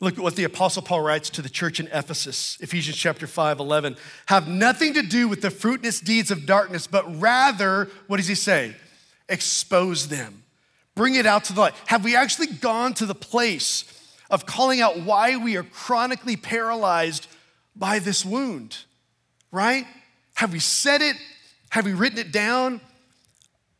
Look 0.00 0.18
at 0.18 0.20
what 0.20 0.36
the 0.36 0.44
Apostle 0.44 0.82
Paul 0.82 1.00
writes 1.00 1.30
to 1.30 1.42
the 1.42 1.48
church 1.48 1.80
in 1.80 1.86
Ephesus, 1.86 2.58
Ephesians 2.60 2.98
chapter 2.98 3.26
5, 3.26 3.60
11. 3.60 3.96
Have 4.26 4.46
nothing 4.46 4.92
to 4.92 5.02
do 5.02 5.26
with 5.26 5.40
the 5.40 5.50
fruitless 5.50 6.00
deeds 6.00 6.30
of 6.30 6.44
darkness, 6.44 6.86
but 6.86 7.18
rather, 7.18 7.88
what 8.08 8.18
does 8.18 8.28
he 8.28 8.34
say? 8.34 8.76
Expose 9.30 10.08
them. 10.08 10.42
Bring 10.94 11.14
it 11.14 11.24
out 11.24 11.44
to 11.44 11.54
the 11.54 11.62
light. 11.62 11.74
Have 11.86 12.04
we 12.04 12.14
actually 12.14 12.48
gone 12.48 12.92
to 12.94 13.06
the 13.06 13.14
place 13.14 13.84
of 14.30 14.44
calling 14.44 14.82
out 14.82 15.00
why 15.00 15.36
we 15.36 15.56
are 15.56 15.62
chronically 15.62 16.36
paralyzed 16.36 17.26
by 17.74 17.98
this 17.98 18.22
wound? 18.22 18.84
Right? 19.54 19.86
Have 20.34 20.52
we 20.52 20.58
said 20.58 21.00
it? 21.00 21.16
Have 21.70 21.84
we 21.84 21.94
written 21.94 22.18
it 22.18 22.32
down? 22.32 22.80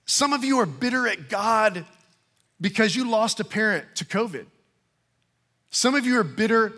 Some 0.07 0.33
of 0.33 0.45
you 0.45 0.61
are 0.61 0.67
bitter 0.67 1.09
at 1.09 1.29
God 1.29 1.85
because 2.61 2.95
you 2.95 3.11
lost 3.11 3.41
a 3.41 3.45
parent 3.45 3.85
to 3.97 4.05
COVID. 4.05 4.47
Some 5.71 5.95
of 5.95 6.07
you 6.07 6.19
are 6.19 6.25
bitter 6.25 6.73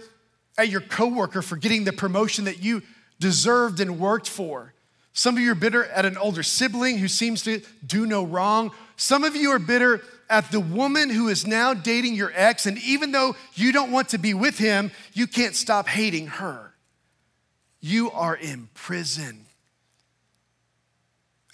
at 0.57 0.71
your 0.71 0.81
coworker 0.81 1.43
for 1.43 1.57
getting 1.57 1.85
the 1.85 1.93
promotion 1.93 2.47
that 2.47 2.63
you 2.63 2.83
deserved 3.21 3.81
and 3.81 4.01
worked 4.01 4.29
for. 4.29 4.73
Some 5.13 5.37
of 5.37 5.43
you 5.43 5.53
are 5.53 5.57
bitter 5.57 5.85
at 5.85 6.07
an 6.07 6.17
older 6.17 6.43
sibling 6.43 6.99
who 6.99 7.09
seems 7.09 7.43
to 7.43 7.61
do 7.87 8.07
no 8.07 8.25
wrong. 8.25 8.71
Some 8.97 9.25
of 9.25 9.37
you 9.37 9.51
are 9.51 9.59
bitter 9.59 10.03
at 10.31 10.51
the 10.51 10.61
woman 10.61 11.11
who 11.11 11.29
is 11.29 11.47
now 11.47 11.75
dating 11.75 12.15
your 12.15 12.33
ex, 12.35 12.67
and 12.67 12.79
even 12.79 13.13
though 13.13 13.37
you 13.55 13.73
don't 13.73 13.93
want 13.93 14.11
to 14.11 14.19
be 14.19 14.35
with 14.35 14.59
him, 14.59 14.91
you 15.13 15.27
can't 15.27 15.55
stop 15.55 15.87
hating 15.89 16.27
her. 16.27 16.66
You 17.87 18.11
are 18.11 18.35
in 18.35 18.69
prison. 18.75 19.47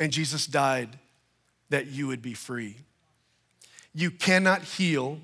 And 0.00 0.10
Jesus 0.10 0.46
died 0.46 0.88
that 1.68 1.88
you 1.88 2.06
would 2.06 2.22
be 2.22 2.32
free. 2.32 2.76
You 3.94 4.10
cannot 4.10 4.62
heal 4.62 5.18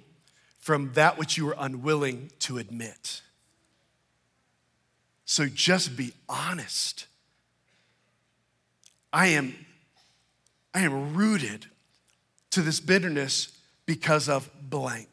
from 0.59 0.93
that 0.93 1.17
which 1.17 1.39
you 1.39 1.49
are 1.49 1.57
unwilling 1.59 2.31
to 2.41 2.59
admit. 2.59 3.23
So 5.25 5.47
just 5.47 5.97
be 5.97 6.13
honest. 6.29 7.07
I 9.11 9.29
am, 9.29 9.55
I 10.75 10.81
am 10.81 11.15
rooted 11.15 11.65
to 12.51 12.61
this 12.61 12.81
bitterness 12.81 13.57
because 13.87 14.29
of 14.29 14.51
blank. 14.61 15.09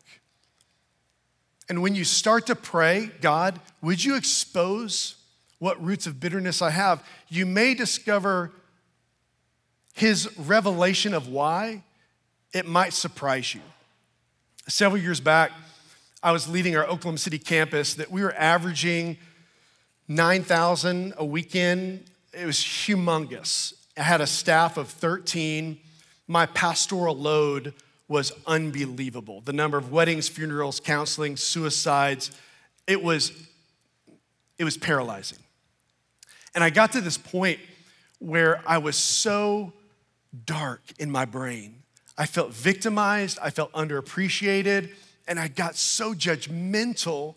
And 1.70 1.82
when 1.82 1.96
you 1.96 2.04
start 2.04 2.48
to 2.48 2.56
pray, 2.56 3.12
God, 3.22 3.62
would 3.82 4.04
you 4.04 4.18
expose 4.18 5.15
what 5.60 5.84
roots 5.84 6.08
of 6.08 6.20
bitterness 6.20 6.62
I 6.62 6.72
have, 6.72 7.04
you 7.30 7.46
may 7.46 7.74
discover 7.74 8.52
his 9.94 10.30
revelation 10.38 11.14
of 11.14 11.28
why. 11.28 11.84
It 12.54 12.66
might 12.68 12.94
surprise 12.94 13.54
you. 13.54 13.62
Several 14.68 15.02
years 15.02 15.20
back, 15.20 15.52
I 16.22 16.32
was 16.32 16.48
leading 16.50 16.76
our 16.76 16.86
Oklahoma 16.86 17.18
City 17.18 17.38
campus 17.38 17.94
that 17.96 18.12
we 18.12 18.22
were 18.24 18.34
averaging 18.34 19.18
9,000 20.08 21.14
a 21.18 21.26
weekend. 21.26 22.04
It 22.34 22.46
was 22.46 22.58
humongous. 22.58 23.74
I 23.98 24.04
had 24.04 24.22
a 24.22 24.28
staff 24.28 24.78
of 24.78 24.90
13. 24.90 25.80
My 26.28 26.46
pastoral 26.48 27.16
load 27.16 27.74
was 28.08 28.32
unbelievable. 28.46 29.42
The 29.42 29.54
number 29.54 29.78
of 29.78 29.92
weddings, 29.92 30.28
funerals, 30.28 30.80
counseling, 30.80 31.38
suicides, 31.38 32.32
it 32.88 33.02
was, 33.02 33.32
it 34.58 34.64
was 34.64 34.78
paralyzing. 34.78 35.40
And 36.56 36.64
I 36.64 36.70
got 36.70 36.94
to 36.94 37.02
this 37.02 37.18
point 37.18 37.60
where 38.20 38.62
I 38.66 38.80
was 38.80 38.96
so 38.96 39.74
dark 40.46 40.82
in 40.98 41.12
my 41.12 41.26
brain. 41.26 41.84
I 42.18 42.26
felt 42.26 42.54
victimized, 42.54 43.38
I 43.42 43.50
felt 43.50 43.72
underappreciated, 43.74 44.90
and 45.28 45.40
I 45.40 45.50
got 45.50 45.76
so 45.76 46.14
judgmental 46.14 47.36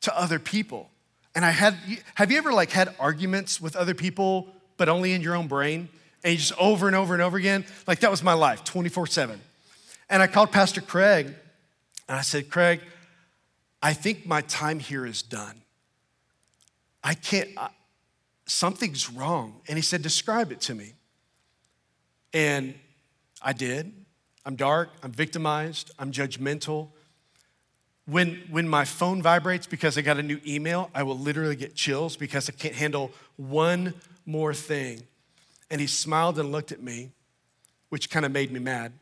to 0.00 0.18
other 0.18 0.38
people. 0.38 0.90
And 1.34 1.44
I 1.44 1.50
had, 1.50 1.76
have 2.14 2.30
you 2.30 2.38
ever 2.38 2.52
like 2.52 2.70
had 2.70 2.94
arguments 2.98 3.60
with 3.60 3.76
other 3.76 3.94
people, 3.94 4.48
but 4.76 4.88
only 4.88 5.12
in 5.12 5.20
your 5.20 5.34
own 5.34 5.46
brain? 5.46 5.88
And 6.22 6.38
just 6.38 6.58
over 6.58 6.86
and 6.86 6.96
over 6.96 7.12
and 7.12 7.22
over 7.22 7.36
again? 7.36 7.66
Like 7.86 8.00
that 8.00 8.10
was 8.10 8.22
my 8.22 8.32
life, 8.32 8.64
24 8.64 9.08
7. 9.08 9.38
And 10.08 10.22
I 10.22 10.26
called 10.26 10.52
Pastor 10.52 10.80
Craig 10.80 11.26
and 12.08 12.16
I 12.18 12.22
said, 12.22 12.48
Craig, 12.48 12.80
I 13.82 13.92
think 13.92 14.26
my 14.26 14.40
time 14.42 14.78
here 14.78 15.04
is 15.04 15.22
done. 15.22 15.60
I 17.02 17.12
can't, 17.12 17.50
something's 18.46 19.10
wrong. 19.10 19.60
And 19.68 19.76
he 19.76 19.82
said, 19.82 20.02
Describe 20.02 20.52
it 20.52 20.60
to 20.62 20.74
me. 20.74 20.94
And 22.32 22.74
I 23.42 23.52
did. 23.52 23.92
I'm 24.46 24.56
dark, 24.56 24.90
I'm 25.02 25.12
victimized, 25.12 25.90
I'm 25.98 26.12
judgmental. 26.12 26.88
When, 28.06 28.42
when 28.50 28.68
my 28.68 28.84
phone 28.84 29.22
vibrates 29.22 29.66
because 29.66 29.96
I 29.96 30.02
got 30.02 30.18
a 30.18 30.22
new 30.22 30.38
email, 30.46 30.90
I 30.94 31.02
will 31.04 31.18
literally 31.18 31.56
get 31.56 31.74
chills 31.74 32.16
because 32.16 32.50
I 32.50 32.52
can't 32.52 32.74
handle 32.74 33.12
one 33.36 33.94
more 34.26 34.52
thing. 34.52 35.02
And 35.70 35.80
he 35.80 35.86
smiled 35.86 36.38
and 36.38 36.52
looked 36.52 36.70
at 36.70 36.82
me, 36.82 37.12
which 37.88 38.10
kind 38.10 38.26
of 38.26 38.32
made 38.32 38.52
me 38.52 38.60
mad. 38.60 38.92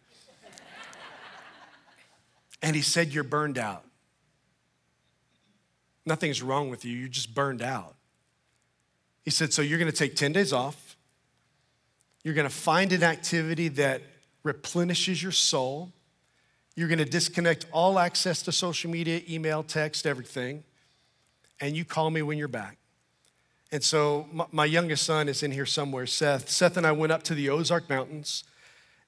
and 2.62 2.76
he 2.76 2.82
said, 2.82 3.12
You're 3.12 3.24
burned 3.24 3.58
out. 3.58 3.84
Nothing's 6.06 6.40
wrong 6.40 6.70
with 6.70 6.84
you, 6.84 6.96
you're 6.96 7.08
just 7.08 7.34
burned 7.34 7.62
out. 7.62 7.96
He 9.24 9.30
said, 9.30 9.52
So 9.52 9.62
you're 9.62 9.78
gonna 9.78 9.92
take 9.92 10.16
10 10.16 10.32
days 10.32 10.52
off. 10.52 10.96
You're 12.24 12.34
gonna 12.34 12.50
find 12.50 12.92
an 12.92 13.02
activity 13.02 13.68
that 13.68 14.02
replenishes 14.42 15.22
your 15.22 15.32
soul. 15.32 15.92
You're 16.74 16.88
gonna 16.88 17.04
disconnect 17.04 17.66
all 17.72 17.98
access 17.98 18.42
to 18.42 18.52
social 18.52 18.90
media, 18.90 19.20
email, 19.28 19.62
text, 19.62 20.06
everything. 20.06 20.64
And 21.60 21.76
you 21.76 21.84
call 21.84 22.10
me 22.10 22.22
when 22.22 22.38
you're 22.38 22.48
back. 22.48 22.78
And 23.70 23.82
so 23.82 24.28
my, 24.32 24.46
my 24.52 24.64
youngest 24.66 25.04
son 25.04 25.28
is 25.28 25.42
in 25.42 25.50
here 25.50 25.66
somewhere, 25.66 26.06
Seth. 26.06 26.50
Seth 26.50 26.76
and 26.76 26.86
I 26.86 26.92
went 26.92 27.10
up 27.10 27.22
to 27.24 27.34
the 27.34 27.48
Ozark 27.48 27.88
Mountains 27.88 28.44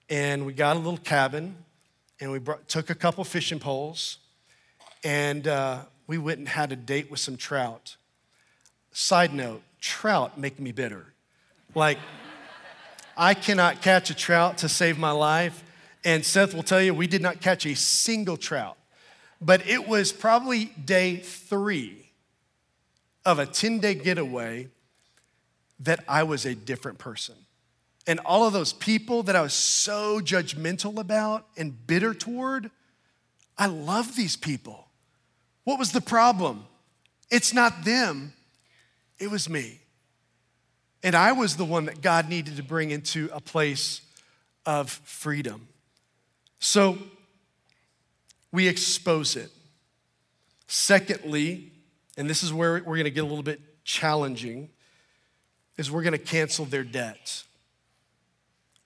and 0.08 0.46
we 0.46 0.52
got 0.52 0.76
a 0.76 0.78
little 0.78 0.98
cabin 0.98 1.56
and 2.20 2.32
we 2.32 2.38
brought, 2.38 2.66
took 2.68 2.88
a 2.88 2.94
couple 2.94 3.24
fishing 3.24 3.58
poles 3.58 4.18
and 5.04 5.46
uh, 5.46 5.80
we 6.06 6.16
went 6.16 6.38
and 6.38 6.48
had 6.48 6.72
a 6.72 6.76
date 6.76 7.10
with 7.10 7.20
some 7.20 7.36
trout. 7.36 7.96
Side 8.92 9.34
note, 9.34 9.62
trout 9.84 10.38
make 10.38 10.58
me 10.58 10.72
bitter. 10.72 11.04
Like, 11.74 11.98
I 13.16 13.34
cannot 13.34 13.82
catch 13.82 14.08
a 14.08 14.14
trout 14.14 14.58
to 14.58 14.68
save 14.68 14.98
my 14.98 15.10
life. 15.10 15.62
And 16.04 16.24
Seth 16.24 16.54
will 16.54 16.62
tell 16.62 16.80
you, 16.80 16.94
we 16.94 17.06
did 17.06 17.20
not 17.20 17.40
catch 17.40 17.66
a 17.66 17.74
single 17.76 18.38
trout. 18.38 18.78
But 19.40 19.66
it 19.66 19.86
was 19.86 20.10
probably 20.10 20.66
day 20.82 21.18
three 21.18 22.10
of 23.26 23.38
a 23.38 23.46
10 23.46 23.80
day 23.80 23.94
getaway 23.94 24.68
that 25.80 26.02
I 26.08 26.22
was 26.22 26.46
a 26.46 26.54
different 26.54 26.98
person. 26.98 27.34
And 28.06 28.20
all 28.20 28.46
of 28.46 28.54
those 28.54 28.72
people 28.72 29.22
that 29.24 29.36
I 29.36 29.42
was 29.42 29.54
so 29.54 30.20
judgmental 30.20 30.98
about 30.98 31.46
and 31.56 31.86
bitter 31.86 32.14
toward, 32.14 32.70
I 33.58 33.66
love 33.66 34.16
these 34.16 34.36
people. 34.36 34.88
What 35.64 35.78
was 35.78 35.92
the 35.92 36.00
problem? 36.00 36.64
It's 37.30 37.52
not 37.52 37.84
them, 37.84 38.32
it 39.18 39.30
was 39.30 39.48
me. 39.48 39.80
And 41.02 41.14
I 41.14 41.32
was 41.32 41.56
the 41.56 41.64
one 41.64 41.84
that 41.86 42.00
God 42.00 42.28
needed 42.28 42.56
to 42.56 42.62
bring 42.62 42.90
into 42.90 43.28
a 43.32 43.40
place 43.40 44.00
of 44.64 44.90
freedom. 44.90 45.68
So 46.58 46.98
we 48.50 48.68
expose 48.68 49.36
it. 49.36 49.50
Secondly, 50.66 51.72
and 52.16 52.28
this 52.28 52.42
is 52.42 52.52
where 52.52 52.74
we're 52.74 52.96
going 52.96 53.04
to 53.04 53.10
get 53.10 53.24
a 53.24 53.26
little 53.26 53.42
bit 53.42 53.60
challenging, 53.84 54.70
is 55.76 55.90
we're 55.90 56.02
going 56.02 56.12
to 56.12 56.18
cancel 56.18 56.64
their 56.64 56.84
debt. 56.84 57.42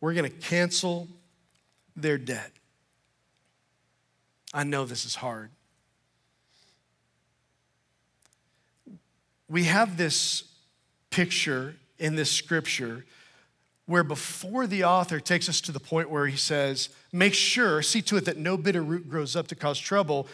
We're 0.00 0.14
going 0.14 0.30
to 0.30 0.36
cancel 0.36 1.08
their 1.94 2.18
debt. 2.18 2.50
I 4.52 4.64
know 4.64 4.86
this 4.86 5.04
is 5.04 5.14
hard. 5.14 5.50
We 9.48 9.64
have 9.64 9.96
this 9.96 10.44
picture 11.10 11.76
in 11.98 12.16
this 12.16 12.30
scripture 12.30 13.04
where 13.86 14.04
before 14.04 14.66
the 14.66 14.84
author 14.84 15.18
takes 15.18 15.48
us 15.48 15.62
to 15.62 15.72
the 15.72 15.80
point 15.80 16.10
where 16.10 16.26
he 16.26 16.36
says, 16.36 16.90
Make 17.10 17.32
sure, 17.32 17.80
see 17.80 18.02
to 18.02 18.18
it 18.18 18.26
that 18.26 18.36
no 18.36 18.58
bitter 18.58 18.82
root 18.82 19.08
grows 19.08 19.34
up 19.34 19.48
to 19.48 19.54
cause 19.54 19.78
trouble. 19.78 20.28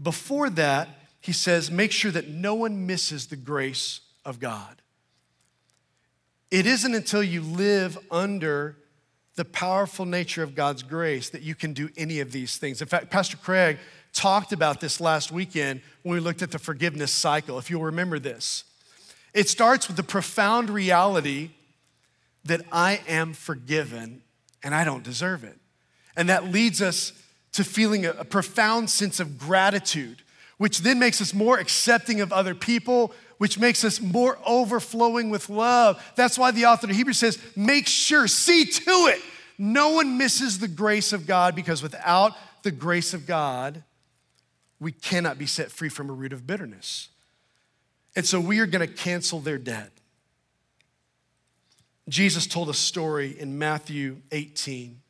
Before 0.00 0.50
that, 0.50 0.88
he 1.20 1.32
says, 1.32 1.70
Make 1.70 1.92
sure 1.92 2.10
that 2.10 2.28
no 2.28 2.54
one 2.54 2.86
misses 2.86 3.28
the 3.28 3.36
grace 3.36 4.00
of 4.24 4.38
God. 4.38 4.82
It 6.50 6.66
isn't 6.66 6.94
until 6.94 7.22
you 7.22 7.40
live 7.40 7.98
under 8.10 8.76
the 9.36 9.44
powerful 9.46 10.04
nature 10.04 10.42
of 10.42 10.54
God's 10.54 10.82
grace 10.82 11.30
that 11.30 11.40
you 11.40 11.54
can 11.54 11.72
do 11.72 11.88
any 11.96 12.20
of 12.20 12.32
these 12.32 12.58
things. 12.58 12.82
In 12.82 12.88
fact, 12.88 13.10
Pastor 13.10 13.38
Craig 13.38 13.78
talked 14.12 14.52
about 14.52 14.80
this 14.80 15.00
last 15.00 15.30
weekend 15.32 15.82
when 16.02 16.14
we 16.14 16.20
looked 16.20 16.42
at 16.42 16.50
the 16.50 16.58
forgiveness 16.58 17.12
cycle, 17.12 17.58
if 17.58 17.70
you'll 17.70 17.84
remember 17.84 18.18
this. 18.18 18.64
It 19.34 19.48
starts 19.48 19.86
with 19.86 19.96
the 19.96 20.02
profound 20.02 20.70
reality 20.70 21.50
that 22.44 22.62
I 22.72 23.00
am 23.06 23.32
forgiven 23.32 24.22
and 24.62 24.74
I 24.74 24.84
don't 24.84 25.04
deserve 25.04 25.44
it. 25.44 25.56
And 26.16 26.28
that 26.28 26.44
leads 26.44 26.82
us 26.82 27.12
to 27.52 27.64
feeling 27.64 28.06
a, 28.06 28.24
profound 28.24 28.90
sense 28.90 29.20
of 29.20 29.38
gratitude, 29.38 30.22
which 30.58 30.80
then 30.80 30.98
makes 30.98 31.20
us 31.20 31.34
more 31.34 31.58
accepting 31.58 32.20
of 32.20 32.32
other 32.32 32.54
people, 32.54 33.12
which 33.38 33.58
makes 33.58 33.84
us 33.84 34.00
more 34.00 34.38
overflowing 34.46 35.30
with 35.30 35.48
love. 35.48 36.02
That's 36.16 36.38
why 36.38 36.50
the 36.50 36.66
author 36.66 36.88
of 36.88 36.94
Hebrews 36.94 37.18
says, 37.18 37.38
make 37.56 37.86
sure, 37.86 38.28
see 38.28 38.64
to 38.66 38.90
it. 38.90 39.20
No 39.58 39.90
one 39.90 40.16
misses 40.18 40.58
the 40.58 40.68
grace 40.68 41.12
of 41.12 41.26
God 41.26 41.54
because 41.54 41.82
without 41.82 42.36
the 42.62 42.70
grace 42.70 43.14
of 43.14 43.26
God, 43.26 43.82
we 44.80 44.92
cannot 44.92 45.38
be 45.38 45.46
set 45.46 45.70
free 45.70 45.90
from 45.90 46.08
a 46.08 46.12
root 46.12 46.32
of 46.32 46.46
bitterness. 46.46 47.08
And 48.16 48.26
so 48.26 48.40
we 48.40 48.58
are 48.58 48.66
going 48.66 48.86
to 48.86 48.92
cancel 48.92 49.38
their 49.40 49.58
debt. 49.58 49.92
Jesus 52.08 52.46
told 52.46 52.68
a 52.68 52.74
story 52.74 53.38
in 53.38 53.58
Matthew 53.58 54.16
18 54.32 55.00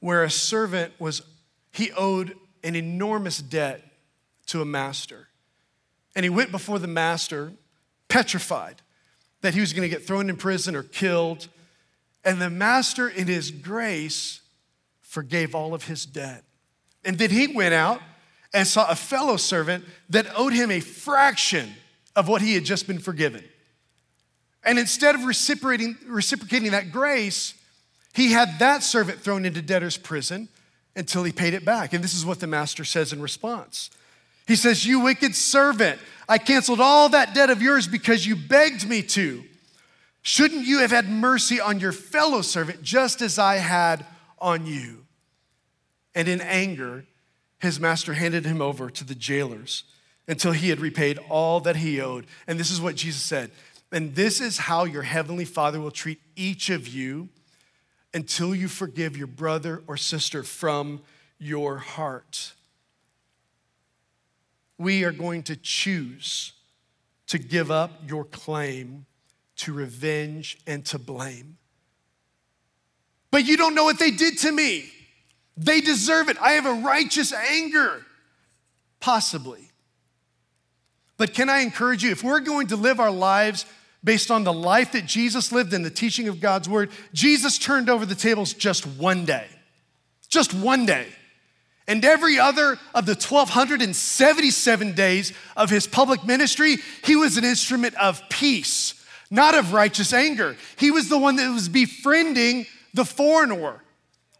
where 0.00 0.24
a 0.24 0.30
servant 0.30 0.92
was, 0.98 1.22
he 1.72 1.90
owed 1.92 2.36
an 2.62 2.74
enormous 2.76 3.38
debt 3.38 3.82
to 4.46 4.60
a 4.60 4.64
master. 4.64 5.28
And 6.14 6.24
he 6.24 6.30
went 6.30 6.50
before 6.50 6.78
the 6.78 6.86
master, 6.86 7.52
petrified 8.08 8.82
that 9.40 9.54
he 9.54 9.60
was 9.60 9.72
going 9.72 9.88
to 9.88 9.94
get 9.94 10.06
thrown 10.06 10.28
in 10.30 10.36
prison 10.36 10.74
or 10.74 10.82
killed. 10.82 11.48
And 12.24 12.40
the 12.40 12.50
master, 12.50 13.08
in 13.08 13.26
his 13.26 13.50
grace, 13.50 14.40
forgave 15.00 15.54
all 15.54 15.74
of 15.74 15.84
his 15.84 16.06
debt. 16.06 16.44
And 17.06 17.18
then 17.18 17.30
he 17.30 17.46
went 17.46 17.72
out 17.72 18.02
and 18.52 18.66
saw 18.66 18.90
a 18.90 18.94
fellow 18.94 19.36
servant 19.36 19.84
that 20.10 20.26
owed 20.36 20.52
him 20.52 20.70
a 20.70 20.80
fraction 20.80 21.72
of 22.14 22.28
what 22.28 22.42
he 22.42 22.54
had 22.54 22.64
just 22.64 22.86
been 22.86 22.98
forgiven. 22.98 23.44
And 24.64 24.78
instead 24.78 25.14
of 25.14 25.24
reciprocating, 25.24 25.96
reciprocating 26.06 26.72
that 26.72 26.92
grace, 26.92 27.54
he 28.12 28.32
had 28.32 28.58
that 28.58 28.82
servant 28.82 29.20
thrown 29.20 29.44
into 29.44 29.62
debtor's 29.62 29.96
prison 29.96 30.48
until 30.94 31.22
he 31.22 31.32
paid 31.32 31.54
it 31.54 31.64
back. 31.64 31.92
And 31.92 32.02
this 32.02 32.14
is 32.14 32.26
what 32.26 32.40
the 32.40 32.46
master 32.46 32.84
says 32.84 33.12
in 33.12 33.22
response 33.22 33.90
he 34.46 34.56
says, 34.56 34.86
You 34.86 35.00
wicked 35.00 35.34
servant, 35.34 36.00
I 36.28 36.38
canceled 36.38 36.80
all 36.80 37.08
that 37.10 37.34
debt 37.34 37.50
of 37.50 37.60
yours 37.60 37.86
because 37.88 38.26
you 38.26 38.36
begged 38.36 38.88
me 38.88 39.02
to. 39.02 39.44
Shouldn't 40.22 40.66
you 40.66 40.80
have 40.80 40.90
had 40.90 41.08
mercy 41.08 41.60
on 41.60 41.78
your 41.78 41.92
fellow 41.92 42.42
servant 42.42 42.82
just 42.82 43.22
as 43.22 43.38
I 43.38 43.56
had 43.56 44.04
on 44.38 44.66
you? 44.66 45.05
And 46.16 46.26
in 46.26 46.40
anger, 46.40 47.04
his 47.60 47.78
master 47.78 48.14
handed 48.14 48.44
him 48.44 48.60
over 48.60 48.90
to 48.90 49.04
the 49.04 49.14
jailers 49.14 49.84
until 50.26 50.50
he 50.50 50.70
had 50.70 50.80
repaid 50.80 51.20
all 51.28 51.60
that 51.60 51.76
he 51.76 52.00
owed. 52.00 52.26
And 52.48 52.58
this 52.58 52.72
is 52.72 52.80
what 52.80 52.96
Jesus 52.96 53.22
said. 53.22 53.52
And 53.92 54.16
this 54.16 54.40
is 54.40 54.58
how 54.58 54.82
your 54.82 55.02
heavenly 55.02 55.44
Father 55.44 55.80
will 55.80 55.92
treat 55.92 56.20
each 56.34 56.70
of 56.70 56.88
you 56.88 57.28
until 58.12 58.52
you 58.52 58.66
forgive 58.66 59.16
your 59.16 59.28
brother 59.28 59.84
or 59.86 59.96
sister 59.96 60.42
from 60.42 61.02
your 61.38 61.78
heart 61.78 62.54
we 64.78 65.04
are 65.04 65.12
going 65.12 65.42
to 65.44 65.56
choose 65.56 66.52
to 67.28 67.38
give 67.38 67.70
up 67.70 67.90
your 68.06 68.24
claim 68.24 69.06
to 69.56 69.72
revenge 69.72 70.58
and 70.66 70.84
to 70.86 70.98
blame. 70.98 71.56
But 73.30 73.46
you 73.46 73.56
don't 73.56 73.74
know 73.74 73.84
what 73.84 73.98
they 73.98 74.10
did 74.10 74.38
to 74.38 74.52
me. 74.52 74.84
They 75.56 75.80
deserve 75.80 76.28
it. 76.28 76.36
I 76.40 76.52
have 76.52 76.66
a 76.66 76.72
righteous 76.72 77.32
anger. 77.32 78.04
Possibly. 79.00 79.70
But 81.16 81.32
can 81.32 81.48
I 81.48 81.60
encourage 81.60 82.02
you, 82.04 82.10
if 82.10 82.22
we're 82.22 82.40
going 82.40 82.66
to 82.68 82.76
live 82.76 83.00
our 83.00 83.10
lives 83.10 83.64
based 84.04 84.30
on 84.30 84.44
the 84.44 84.52
life 84.52 84.92
that 84.92 85.06
Jesus 85.06 85.50
lived 85.50 85.72
and 85.72 85.84
the 85.84 85.90
teaching 85.90 86.28
of 86.28 86.40
God's 86.40 86.68
word, 86.68 86.90
Jesus 87.12 87.58
turned 87.58 87.88
over 87.88 88.04
the 88.04 88.14
tables 88.14 88.52
just 88.52 88.86
one 88.86 89.24
day. 89.24 89.46
Just 90.28 90.52
one 90.52 90.84
day. 90.84 91.06
And 91.88 92.04
every 92.04 92.38
other 92.38 92.78
of 92.94 93.06
the 93.06 93.14
1,277 93.14 94.92
days 94.92 95.32
of 95.56 95.70
his 95.70 95.86
public 95.86 96.24
ministry, 96.24 96.76
he 97.04 97.16
was 97.16 97.36
an 97.36 97.44
instrument 97.44 97.94
of 97.94 98.22
peace, 98.28 98.94
not 99.30 99.54
of 99.54 99.72
righteous 99.72 100.12
anger. 100.12 100.56
He 100.76 100.90
was 100.90 101.08
the 101.08 101.18
one 101.18 101.36
that 101.36 101.52
was 101.52 101.68
befriending 101.68 102.66
the 102.92 103.04
foreigner 103.04 103.82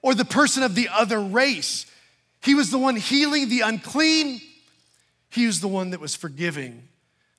or 0.06 0.14
the 0.14 0.24
person 0.24 0.62
of 0.62 0.76
the 0.76 0.88
other 0.88 1.18
race. 1.18 1.84
He 2.40 2.54
was 2.54 2.70
the 2.70 2.78
one 2.78 2.94
healing 2.94 3.48
the 3.48 3.62
unclean. 3.62 4.40
He 5.30 5.46
was 5.46 5.60
the 5.60 5.66
one 5.66 5.90
that 5.90 5.98
was 5.98 6.14
forgiving 6.14 6.86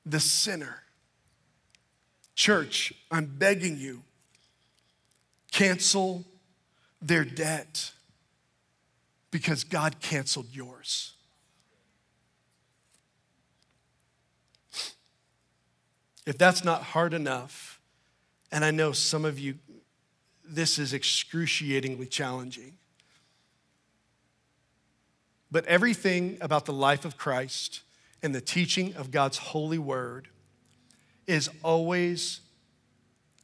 the 0.05 0.19
sinner. 0.19 0.83
Church, 2.35 2.91
I'm 3.09 3.25
begging 3.25 3.77
you, 3.77 4.03
cancel 5.53 6.25
their 7.01 7.23
debt 7.23 7.93
because 9.31 9.63
God 9.63 10.01
canceled 10.01 10.47
yours. 10.51 11.13
If 16.25 16.37
that's 16.37 16.65
not 16.65 16.83
hard 16.83 17.13
enough, 17.13 17.79
and 18.51 18.65
I 18.65 18.71
know 18.71 18.91
some 18.91 19.23
of 19.23 19.39
you, 19.39 19.55
this 20.49 20.79
is 20.79 20.93
excruciatingly 20.93 22.07
challenging. 22.07 22.77
But 25.51 25.65
everything 25.65 26.37
about 26.41 26.65
the 26.65 26.73
life 26.73 27.05
of 27.05 27.17
Christ 27.17 27.81
and 28.21 28.33
the 28.35 28.41
teaching 28.41 28.95
of 28.95 29.11
God's 29.11 29.37
holy 29.37 29.77
word 29.77 30.27
is 31.25 31.49
always 31.63 32.41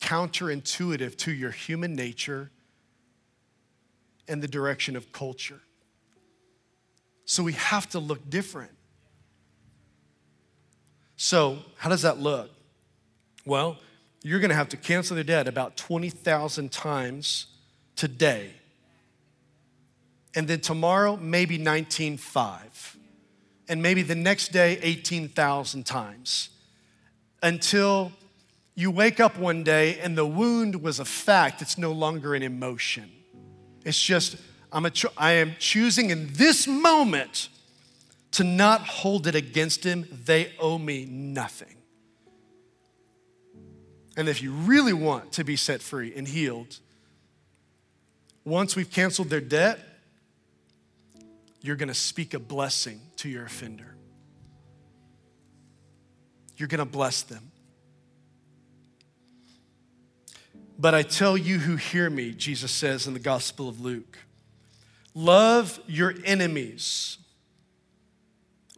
counterintuitive 0.02 1.16
to 1.18 1.32
your 1.32 1.52
human 1.52 1.96
nature 1.96 2.52
and 4.28 4.42
the 4.42 4.48
direction 4.48 4.96
of 4.96 5.12
culture. 5.12 5.62
So 7.26 7.44
we 7.44 7.54
have 7.54 7.90
to 7.92 8.00
look 8.00 8.30
different. 8.30 8.72
So, 11.16 11.60
how 11.78 11.90
does 11.90 12.02
that 12.02 12.20
look? 12.20 12.52
Well, 13.46 13.78
you're 14.24 14.40
going 14.40 14.50
to 14.50 14.56
have 14.56 14.70
to 14.70 14.78
cancel 14.78 15.18
the 15.18 15.24
debt 15.24 15.48
about 15.48 15.76
20,000 15.76 16.72
times 16.72 17.48
today. 17.96 18.52
And 20.34 20.48
then 20.48 20.62
tomorrow, 20.62 21.18
maybe 21.18 21.60
19.5. 21.60 22.96
And 23.68 23.82
maybe 23.82 24.02
the 24.02 24.16
next 24.16 24.52
day, 24.52 24.80
18,000 24.82 25.86
times. 25.86 26.50
Until 27.44 28.14
you 28.76 28.90
wake 28.90 29.20
up 29.20 29.38
one 29.38 29.64
day 29.64 30.00
and 30.00 30.18
the 30.18 30.26
wound 30.26 30.82
was 30.82 31.00
a 31.00 31.06
fact, 31.06 31.62
it's 31.62 31.78
no 31.78 31.92
longer 31.92 32.34
an 32.34 32.44
emotion. 32.44 33.12
It's 33.84 34.02
just, 34.02 34.38
I'm 34.72 34.86
a 34.86 34.90
cho- 34.90 35.12
I 35.18 35.34
am 35.34 35.56
choosing 35.60 36.10
in 36.10 36.32
this 36.34 36.66
moment 36.66 37.50
to 38.32 38.46
not 38.46 38.82
hold 38.82 39.28
it 39.28 39.36
against 39.36 39.84
him. 39.84 40.08
They 40.26 40.54
owe 40.60 40.78
me 40.78 41.06
nothing. 41.06 41.83
And 44.16 44.30
if 44.30 44.42
you 44.42 44.52
really 44.52 44.94
want 44.94 45.32
to 45.34 45.44
be 45.44 45.56
set 45.56 45.82
free 45.82 46.14
and 46.16 46.28
healed, 46.28 46.80
once 48.46 48.76
we've 48.76 48.92
canceled 48.92 49.30
their 49.30 49.42
debt, 49.42 49.80
you're 51.62 51.76
going 51.76 51.88
to 51.88 51.94
speak 51.94 52.34
a 52.34 52.40
blessing 52.40 53.00
to 53.18 53.30
your 53.30 53.46
offender. 53.46 53.96
You're 56.58 56.68
going 56.68 56.80
to 56.80 56.86
bless 56.86 57.24
them. 57.24 57.52
But 60.78 60.94
I 60.94 61.02
tell 61.04 61.38
you 61.38 61.60
who 61.60 61.78
hear 61.78 62.10
me, 62.10 62.32
Jesus 62.32 62.72
says 62.72 63.08
in 63.08 63.14
the 63.14 63.20
Gospel 63.20 63.70
of 63.70 63.80
Luke 63.80 64.18
love 65.16 65.80
your 65.88 66.14
enemies, 66.26 67.18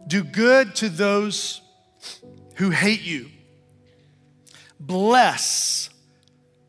do 0.06 0.24
good 0.24 0.76
to 0.76 0.90
those 0.90 1.62
who 2.56 2.70
hate 2.70 3.02
you, 3.02 3.30
bless. 4.86 5.90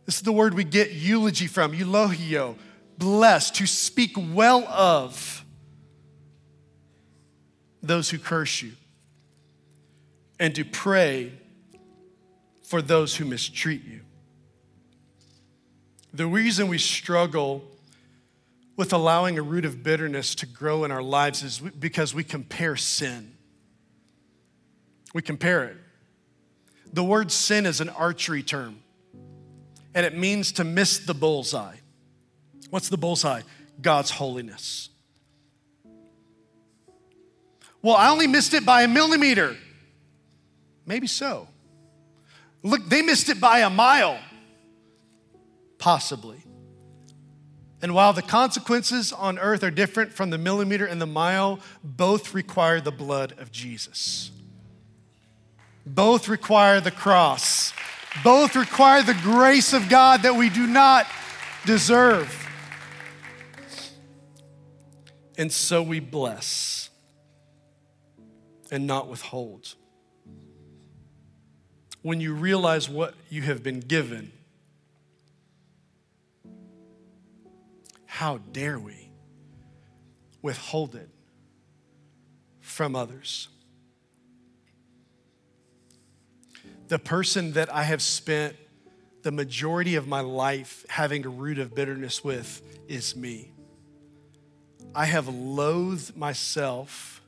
This 0.05 0.17
is 0.17 0.23
the 0.23 0.33
word 0.33 0.55
we 0.55 0.65
get 0.65 0.93
eulogy 0.93 1.47
from, 1.47 1.73
eulogio, 1.73 2.57
bless, 2.99 3.51
to 3.53 3.67
speak 3.67 4.13
well 4.17 4.65
of 4.67 5.45
those 7.83 8.11
who 8.11 8.19
curse 8.19 8.63
you, 8.63 8.73
and 10.41 10.55
to 10.55 10.65
pray 10.65 11.33
for 12.63 12.83
those 12.83 13.15
who 13.17 13.25
mistreat 13.25 13.85
you. 13.85 14.01
The 16.13 16.27
reason 16.27 16.69
we 16.69 16.79
struggle 16.79 17.63
with 18.77 18.93
allowing 18.93 19.39
a 19.39 19.43
root 19.43 19.65
of 19.65 19.83
bitterness 19.83 20.35
to 20.37 20.47
grow 20.47 20.85
in 20.85 20.91
our 20.91 21.03
lives 21.03 21.43
is 21.43 21.61
because 21.61 22.15
we 22.15 22.25
compare 22.25 22.77
sin. 22.77 23.35
We 25.15 25.23
compare 25.23 25.65
it. 25.65 25.77
The 26.97 27.05
word 27.05 27.31
sin 27.31 27.67
is 27.67 27.83
an 27.83 27.91
archery 27.91 28.43
term, 28.43 28.79
and 29.95 30.07
it 30.07 30.17
means 30.17 30.53
to 30.53 30.65
miss 30.65 30.99
the 30.99 31.13
bullseye. 31.13 31.77
What's 32.71 32.89
the 32.89 32.97
bullseye? 32.97 33.43
God's 33.83 34.11
holiness. 34.11 34.89
Well, 37.83 37.97
I 37.97 38.09
only 38.09 38.27
missed 38.27 38.55
it 38.55 38.65
by 38.65 38.81
a 38.81 38.89
millimeter. 38.89 39.59
Maybe 40.87 41.07
so. 41.07 41.49
Look, 42.63 42.89
they 42.89 43.03
missed 43.03 43.29
it 43.29 43.43
by 43.43 43.59
a 43.59 43.69
mile. 43.69 44.19
Possibly. 45.77 46.43
And 47.83 47.95
while 47.95 48.15
the 48.15 48.23
consequences 48.23 49.13
on 49.13 49.39
earth 49.39 49.63
are 49.63 49.71
different 49.71 50.15
from 50.15 50.31
the 50.31 50.39
millimeter 50.39 50.87
and 50.87 50.99
the 50.99 51.07
mile, 51.07 51.61
both 51.85 52.33
require 52.33 52.81
the 52.81 52.91
blood 52.91 53.35
of 53.39 53.53
Jesus. 53.53 54.31
Both 55.87 56.29
require 56.29 56.81
the 56.81 56.91
cross. 56.91 57.73
Both 58.25 58.57
require 58.57 59.03
the 59.03 59.15
grace 59.23 59.73
of 59.73 59.89
God 59.89 60.23
that 60.23 60.35
we 60.35 60.51
do 60.51 60.67
not 60.67 61.07
deserve. 61.65 62.43
And 65.39 65.53
so 65.53 65.83
we 65.83 66.01
bless 66.01 66.91
and 68.71 68.87
not 68.87 69.09
withhold. 69.09 69.75
When 72.03 72.21
you 72.21 72.35
realize 72.35 72.89
what 72.89 73.15
you 73.29 73.43
have 73.43 73.63
been 73.63 73.81
given, 73.81 74.33
How 78.17 78.39
dare 78.39 78.79
we 78.79 79.11
withhold 80.41 80.95
it 80.95 81.11
from 82.61 82.97
others? 82.97 83.49
The 86.89 86.99
person 86.99 87.53
that 87.53 87.73
I 87.73 87.83
have 87.83 88.01
spent 88.01 88.55
the 89.23 89.33
majority 89.33 89.97
of 89.97 90.07
my 90.07 90.21
life 90.21 90.87
having 90.89 91.27
a 91.27 91.29
root 91.29 91.59
of 91.59 91.75
bitterness 91.75 92.23
with 92.23 92.63
is 92.87 93.17
me. 93.17 93.51
I 94.95 95.07
have 95.07 95.27
loathed 95.27 96.17
myself 96.17 97.21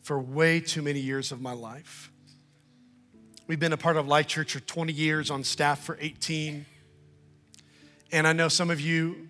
for 0.00 0.18
way 0.18 0.60
too 0.60 0.80
many 0.80 1.00
years 1.00 1.32
of 1.32 1.42
my 1.42 1.52
life. 1.52 2.10
We've 3.46 3.60
been 3.60 3.74
a 3.74 3.76
part 3.76 3.98
of 3.98 4.08
Life 4.08 4.26
Church 4.26 4.54
for 4.54 4.60
20 4.60 4.92
years, 4.92 5.30
on 5.30 5.44
staff 5.44 5.84
for 5.84 5.98
18. 6.00 6.64
And 8.10 8.26
I 8.26 8.32
know 8.32 8.48
some 8.48 8.70
of 8.70 8.80
you 8.80 9.28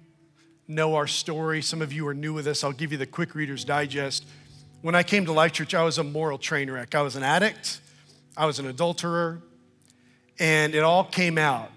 know 0.69 0.95
our 0.95 1.09
story. 1.09 1.63
Some 1.63 1.83
of 1.83 1.93
you 1.93 2.07
are 2.07 2.15
new 2.15 2.33
with 2.33 2.47
us. 2.47 2.63
I'll 2.63 2.73
give 2.73 2.93
you 2.93 2.99
the 2.99 3.07
quick 3.07 3.35
Reader's 3.35 3.65
Digest. 3.65 4.25
When 4.83 4.95
I 4.95 5.03
came 5.03 5.27
to 5.27 5.33
Life 5.33 5.53
Church, 5.53 5.75
I 5.75 5.83
was 5.83 5.99
a 5.99 6.05
moral 6.05 6.39
train 6.39 6.71
wreck. 6.71 6.95
I 6.95 7.03
was 7.03 7.17
an 7.17 7.25
addict, 7.25 7.81
I 8.37 8.47
was 8.47 8.61
an 8.61 8.67
adulterer, 8.67 9.43
and 10.39 10.75
it 10.75 10.83
all 10.83 11.05
came 11.05 11.39
out 11.39 11.71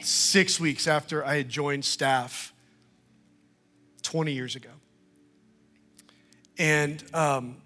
six 0.00 0.58
weeks 0.58 0.86
after 0.86 1.24
I 1.24 1.36
had 1.36 1.48
joined 1.48 1.84
staff 1.84 2.52
20 4.02 4.32
years 4.32 4.56
ago. 4.56 4.70
And 6.58 7.02
um, 7.12 7.56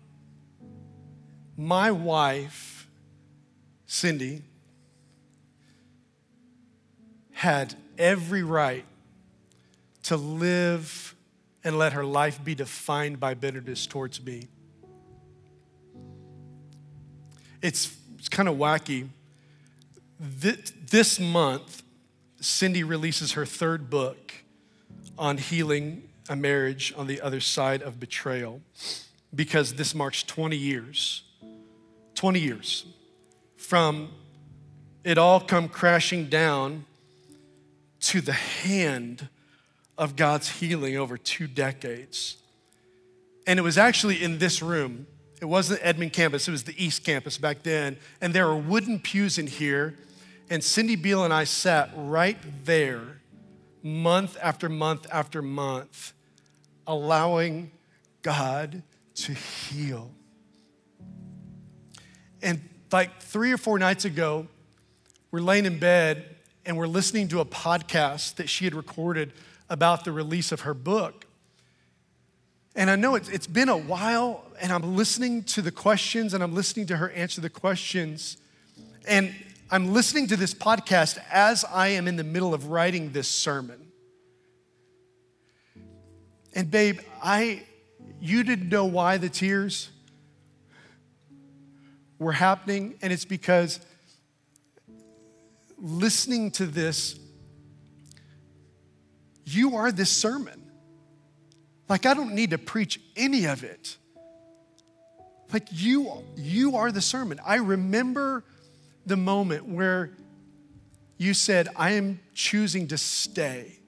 my 1.57 1.91
wife, 1.91 2.89
Cindy, 3.87 4.43
had 7.33 7.75
every 7.99 8.43
right 8.43 8.85
to 10.05 10.17
live 10.17 11.15
and 11.63 11.79
let 11.79 11.93
her 11.93 12.05
life 12.05 12.43
be 12.43 12.55
defined 12.55 13.21
by 13.21 13.35
bitterness 13.35 13.87
towards 13.87 14.23
me. 14.23 14.49
It's, 17.63 17.95
it's 18.19 18.29
kind 18.29 18.49
of 18.49 18.57
wacky. 18.57 19.09
This 20.21 21.19
month, 21.19 21.83
Cindy 22.41 22.85
releases 22.85 23.33
her 23.33 23.47
third 23.47 23.89
book 23.89 24.35
on 25.19 25.39
healing 25.39 26.09
a 26.29 26.37
marriage 26.37 26.93
on 26.97 27.07
the 27.07 27.21
other 27.21 27.41
side 27.41 27.83
of 27.83 27.99
betrayal 27.99 28.61
because 29.35 29.75
this 29.75 29.95
marks 29.95 30.23
20 30.23 30.57
years. 30.57 31.23
20 32.15 32.39
years 32.39 32.85
from 33.57 34.11
it 35.05 35.17
all 35.17 35.41
come 35.41 35.69
crashing 35.69 36.29
down 36.29 36.85
to 38.01 38.21
the 38.21 38.33
hand 38.33 39.29
of 39.97 40.17
God's 40.17 40.49
healing 40.49 40.97
over 40.97 41.17
two 41.17 41.47
decades. 41.47 42.37
And 43.47 43.59
it 43.59 43.63
was 43.63 43.79
actually 43.79 44.23
in 44.23 44.39
this 44.39 44.61
room. 44.61 45.07
It 45.41 45.47
wasn't 45.47 45.81
Edmond 45.83 46.13
campus, 46.13 46.47
it 46.47 46.51
was 46.51 46.65
the 46.65 46.75
East 46.83 47.05
campus 47.05 47.39
back 47.39 47.63
then. 47.63 47.97
And 48.21 48.35
there 48.35 48.47
were 48.47 48.57
wooden 48.57 48.99
pews 48.99 49.39
in 49.39 49.47
here. 49.47 49.97
And 50.51 50.65
Cindy 50.65 50.97
Beal 50.97 51.25
and 51.25 51.33
I 51.33 51.45
sat 51.45 51.91
right 51.95 52.37
there 52.65 53.21
month 53.85 54.37
after 54.43 54.69
month 54.69 55.07
after 55.13 55.41
month, 55.41 56.13
allowing 56.89 57.71
God 58.23 58.83
to 59.15 59.33
heal. 59.33 60.11
And 62.43 62.69
like 62.91 63.21
three 63.21 63.53
or 63.53 63.59
four 63.59 63.79
nights 63.79 64.05
ago, 64.05 64.49
we're 65.31 65.41
laying 65.41 65.67
in 65.67 65.79
bed 65.79 66.37
and 66.67 66.77
we're 66.77 66.89
listening 66.89 67.29
to 67.29 67.39
a 67.39 67.45
podcast 67.45 68.35
that 68.35 68.49
she 68.49 68.65
had 68.65 68.75
recorded 68.75 69.33
about 69.69 70.05
the 70.05 70.11
release 70.11 70.51
of 70.51 70.63
her 70.63 70.75
book. 70.75 71.27
And 72.75 72.91
I 72.91 72.97
know 72.97 73.15
it's, 73.15 73.29
it's 73.29 73.47
been 73.47 73.69
a 73.69 73.77
while, 73.77 74.45
and 74.61 74.73
I'm 74.73 74.97
listening 74.97 75.45
to 75.45 75.63
the 75.63 75.71
questions 75.71 76.35
and 76.35 76.43
I'm 76.43 76.55
listening 76.57 76.87
to 76.87 76.97
her 76.97 77.11
answer 77.11 77.41
the 77.41 77.51
questions. 77.51 78.37
And 79.07 79.33
I'm 79.73 79.93
listening 79.93 80.27
to 80.29 80.37
this 80.37 80.53
podcast 80.53 81.17
as 81.31 81.65
I 81.65 81.89
am 81.89 82.09
in 82.09 82.17
the 82.17 82.25
middle 82.25 82.55
of 82.55 82.71
writing 82.71 83.13
this 83.13 83.29
sermon. 83.29 83.93
And 86.53 86.69
babe, 86.69 86.99
I 87.23 87.63
you 88.21 88.43
didn't 88.43 88.69
know 88.69 88.87
why 88.87 89.17
the 89.19 89.29
tears 89.29 89.91
were 92.19 92.33
happening, 92.33 92.99
and 93.01 93.13
it's 93.13 93.25
because 93.25 93.79
listening 95.79 96.51
to 96.53 96.67
this, 96.67 97.17
you 99.45 99.77
are 99.77 99.93
this 99.93 100.11
sermon. 100.11 100.69
Like, 101.89 102.07
I 102.07 102.15
don't 102.15 102.35
need 102.35 102.51
to 102.51 102.59
preach 102.59 103.01
any 103.17 103.45
of 103.47 103.63
it. 103.63 103.97
Like, 105.53 105.69
you, 105.71 106.25
you 106.37 106.77
are 106.77 106.91
the 106.91 107.01
sermon. 107.01 107.39
I 107.47 107.57
remember 107.57 108.43
the 109.11 109.17
moment 109.17 109.67
where 109.67 110.13
you 111.19 111.35
said, 111.35 111.69
I 111.77 111.91
am 111.91 112.21
choosing 112.33 112.87
to 112.89 112.97
stay 112.97 113.81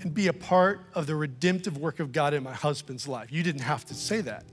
and 0.00 0.12
be 0.12 0.26
a 0.26 0.32
part 0.32 0.80
of 0.94 1.06
the 1.06 1.14
redemptive 1.14 1.78
work 1.78 2.00
of 2.00 2.10
God 2.12 2.34
in 2.34 2.42
my 2.42 2.52
husband's 2.52 3.06
life. 3.06 3.30
You 3.30 3.44
didn't 3.44 3.62
have 3.62 3.84
to 3.86 3.94
say 3.94 4.20
that. 4.22 4.44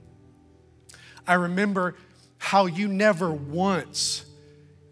I 1.26 1.34
remember 1.34 1.96
how 2.38 2.66
you 2.66 2.86
never 2.86 3.32
once 3.32 4.24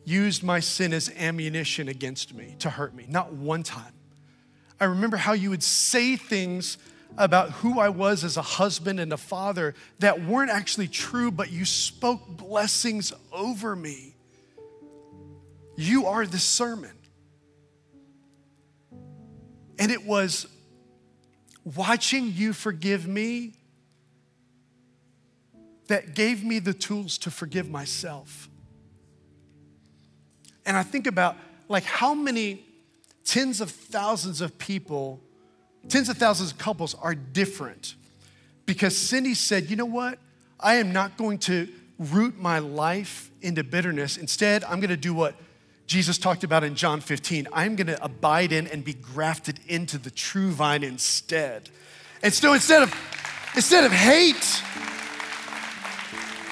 used 0.05 0.43
my 0.43 0.59
sin 0.59 0.93
as 0.93 1.11
ammunition 1.17 1.89
against 1.89 2.35
me 2.35 2.57
to 2.59 2.69
hurt 2.69 2.93
me, 2.93 3.07
not 3.09 3.33
one 3.33 3.63
time. 3.63 3.93
I 4.81 4.87
remember 4.87 5.17
how 5.17 5.33
you 5.33 5.51
would 5.51 5.63
say 5.63 6.17
things 6.17 6.77
about 7.17 7.51
who 7.51 7.79
I 7.79 7.89
was 7.89 8.25
as 8.25 8.37
a 8.37 8.43
husband 8.43 8.99
and 8.99 9.13
a 9.13 9.17
father 9.17 9.75
that 10.01 10.25
weren't 10.25 10.51
actually 10.51 10.89
true, 10.89 11.31
but 11.31 11.53
you 11.53 11.65
spoke 11.65 12.27
blessings 12.27 13.13
over 13.31 13.77
me. 13.77 14.12
You 15.77 16.07
are 16.07 16.27
the 16.27 16.39
sermon. 16.39 16.93
And 19.79 19.91
it 19.91 20.07
was 20.07 20.47
watching 21.65 22.33
you 22.33 22.53
forgive 22.53 23.07
me 23.07 23.55
that 25.89 26.15
gave 26.15 26.45
me 26.45 26.59
the 26.59 26.75
tools 26.75 27.19
to 27.19 27.31
forgive 27.31 27.69
myself. 27.69 28.49
And 30.65 30.77
I 30.77 30.83
think 30.83 31.07
about 31.07 31.37
like 31.69 31.85
how 31.85 32.15
many 32.15 32.65
tens 33.25 33.61
of 33.61 33.71
thousands 33.71 34.41
of 34.41 34.57
people, 34.59 35.21
tens 35.89 36.09
of 36.09 36.17
thousands 36.17 36.53
of 36.53 36.59
couples 36.59 36.95
are 36.95 37.15
different 37.15 37.95
because 38.67 38.97
Cindy 38.97 39.35
said, 39.35 39.69
you 39.71 39.77
know 39.77 39.87
what? 39.87 40.19
I 40.61 40.77
am 40.77 40.93
not 40.93 41.17
going 41.17 41.39
to 41.39 41.69
root 41.99 42.39
my 42.39 42.59
life 42.59 43.31
into 43.41 43.65
bitterness. 43.65 44.17
Instead, 44.17 44.65
I'm 44.65 44.81
going 44.81 44.91
to 44.91 44.97
do 44.97 45.13
what 45.13 45.35
Jesus 45.87 46.19
talked 46.19 46.45
about 46.45 46.65
in 46.65 46.75
John 46.75 47.01
15. 47.01 47.49
I'm 47.53 47.77
going 47.77 47.89
to 47.89 48.03
abide 48.03 48.53
in 48.53 48.67
and 48.67 48.85
be 48.85 48.95
grafted 48.95 49.61
into 49.67 49.99
the 49.99 50.11
true 50.11 50.51
vine 50.51 50.83
instead. 50.83 51.69
And 52.23 52.33
so 52.33 52.55
instead 52.55 52.83
of 52.83 52.95
instead 53.55 53.85
of 53.85 53.93
hate, 53.93 54.63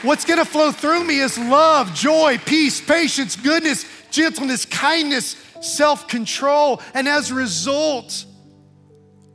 what's 0.02 0.24
going 0.24 0.38
to 0.38 0.44
flow 0.44 0.72
through 0.72 1.04
me 1.04 1.20
is 1.20 1.38
love, 1.38 1.94
joy, 1.94 2.38
peace, 2.44 2.80
patience, 2.80 3.36
goodness, 3.36 3.86
gentleness, 4.10 4.64
kindness, 4.64 5.36
self 5.60 6.08
control. 6.08 6.82
And 6.94 7.08
as 7.08 7.30
a 7.30 7.34
result, 7.34 8.24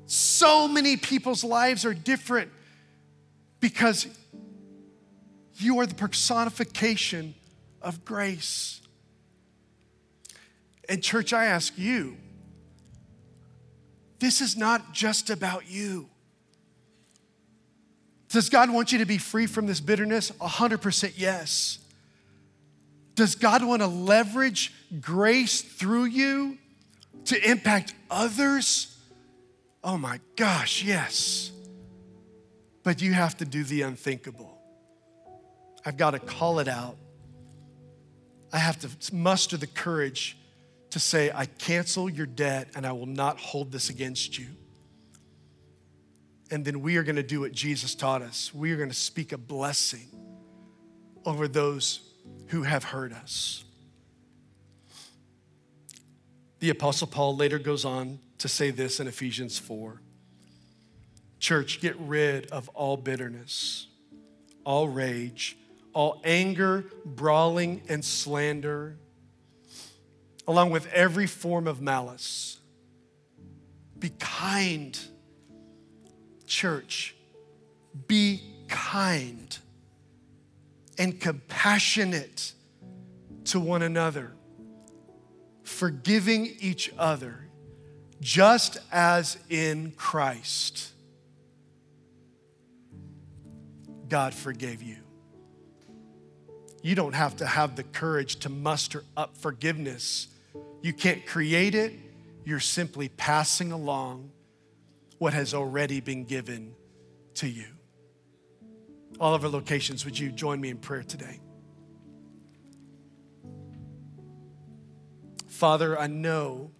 so 0.05 0.67
many 0.67 0.97
people's 0.97 1.43
lives 1.43 1.85
are 1.85 1.93
different 1.93 2.51
because 3.59 4.07
you 5.55 5.79
are 5.79 5.85
the 5.85 5.95
personification 5.95 7.33
of 7.81 8.03
grace. 8.05 8.81
And, 10.87 11.01
church, 11.01 11.33
I 11.33 11.45
ask 11.45 11.77
you, 11.77 12.17
this 14.19 14.41
is 14.41 14.55
not 14.55 14.93
just 14.93 15.29
about 15.29 15.69
you. 15.69 16.09
Does 18.29 18.49
God 18.49 18.69
want 18.69 18.91
you 18.91 18.99
to 18.99 19.05
be 19.05 19.17
free 19.17 19.47
from 19.47 19.65
this 19.65 19.79
bitterness? 19.79 20.31
100% 20.31 21.13
yes. 21.15 21.79
Does 23.15 23.35
God 23.35 23.63
want 23.63 23.81
to 23.81 23.87
leverage 23.87 24.73
grace 24.99 25.61
through 25.61 26.05
you 26.05 26.57
to 27.25 27.49
impact 27.49 27.93
others? 28.11 28.97
Oh 29.83 29.97
my 29.97 30.19
gosh, 30.35 30.83
yes. 30.83 31.51
But 32.83 33.01
you 33.01 33.13
have 33.13 33.37
to 33.37 33.45
do 33.45 33.63
the 33.63 33.83
unthinkable. 33.83 34.59
I've 35.85 35.97
got 35.97 36.11
to 36.11 36.19
call 36.19 36.59
it 36.59 36.67
out. 36.67 36.97
I 38.51 38.57
have 38.57 38.79
to 38.79 39.15
muster 39.15 39.57
the 39.57 39.67
courage 39.67 40.37
to 40.95 40.99
say, 41.01 41.29
I 41.35 41.43
cancel 41.43 42.09
your 42.09 42.25
debt 42.25 42.69
and 42.73 42.87
I 42.87 42.93
will 42.93 43.05
not 43.05 43.37
hold 43.37 43.69
this 43.69 43.89
against 43.89 44.39
you. 44.39 44.47
And 46.49 46.63
then 46.63 46.79
we 46.79 46.95
are 46.95 47.03
going 47.03 47.17
to 47.17 47.21
do 47.21 47.41
what 47.41 47.51
Jesus 47.51 47.95
taught 47.95 48.21
us. 48.21 48.53
We 48.53 48.71
are 48.71 48.77
going 48.77 48.87
to 48.87 48.95
speak 48.95 49.33
a 49.33 49.37
blessing 49.37 50.07
over 51.25 51.49
those 51.49 51.99
who 52.47 52.63
have 52.63 52.85
hurt 52.85 53.11
us. 53.11 53.65
The 56.59 56.69
Apostle 56.69 57.07
Paul 57.07 57.35
later 57.35 57.59
goes 57.59 57.83
on 57.83 58.19
to 58.37 58.47
say 58.47 58.71
this 58.71 59.01
in 59.01 59.07
Ephesians 59.07 59.59
4 59.59 60.01
Church, 61.41 61.81
get 61.81 61.97
rid 61.99 62.49
of 62.51 62.69
all 62.69 62.95
bitterness, 62.95 63.87
all 64.63 64.87
rage, 64.87 65.57
all 65.91 66.21
anger, 66.23 66.85
brawling, 67.03 67.81
and 67.89 68.05
slander, 68.05 68.95
along 70.47 70.69
with 70.71 70.87
every 70.93 71.27
form 71.27 71.67
of 71.67 71.81
malice. 71.81 72.59
Be 73.97 74.09
kind, 74.19 74.97
church. 76.45 77.15
Be 78.07 78.41
kind 78.67 79.57
and 80.97 81.19
compassionate 81.19 82.53
to 83.45 83.59
one 83.59 83.81
another, 83.81 84.31
forgiving 85.63 86.55
each 86.59 86.91
other, 86.97 87.47
just 88.21 88.77
as 88.91 89.37
in 89.49 89.91
Christ 89.91 90.91
God 94.09 94.33
forgave 94.33 94.81
you. 94.81 94.97
You 96.81 96.95
don't 96.95 97.15
have 97.15 97.37
to 97.37 97.45
have 97.45 97.75
the 97.75 97.83
courage 97.83 98.37
to 98.37 98.49
muster 98.49 99.03
up 99.17 99.37
forgiveness. 99.37 100.27
You 100.85 100.93
can't 100.93 101.25
create 101.25 101.73
it, 101.73 101.93
you're 102.43 102.59
simply 102.59 103.09
passing 103.09 103.71
along 103.71 104.31
what 105.17 105.33
has 105.33 105.53
already 105.53 105.99
been 105.99 106.25
given 106.25 106.75
to 107.35 107.47
you 107.47 107.65
all 109.19 109.33
of 109.33 109.43
our 109.43 109.49
locations, 109.49 110.05
would 110.05 110.17
you 110.17 110.31
join 110.31 110.59
me 110.59 110.69
in 110.69 110.77
prayer 110.77 111.03
today? 111.03 111.39
Father, 115.47 115.97
I 115.97 116.07
know 116.07 116.71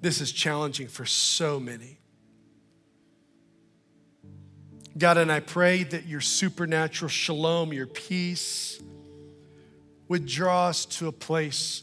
this 0.00 0.20
is 0.20 0.32
challenging 0.32 0.88
for 0.88 1.04
so 1.04 1.60
many. 1.60 1.98
God, 4.96 5.18
and 5.18 5.30
I 5.30 5.40
pray 5.40 5.82
that 5.84 6.06
your 6.06 6.20
supernatural 6.20 7.08
shalom, 7.08 7.72
your 7.72 7.86
peace, 7.86 8.80
would 10.08 10.26
draw 10.26 10.68
us 10.68 10.84
to 10.84 11.08
a 11.08 11.12
place 11.12 11.82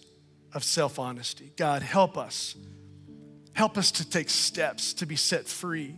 of 0.54 0.64
self 0.64 1.00
honesty. 1.00 1.52
God, 1.56 1.82
help 1.82 2.18
us. 2.18 2.56
Help 3.54 3.78
us 3.78 3.92
to 3.92 4.10
take 4.10 4.30
steps 4.30 4.94
to 4.94 5.06
be 5.06 5.16
set 5.16 5.48
free 5.48 5.96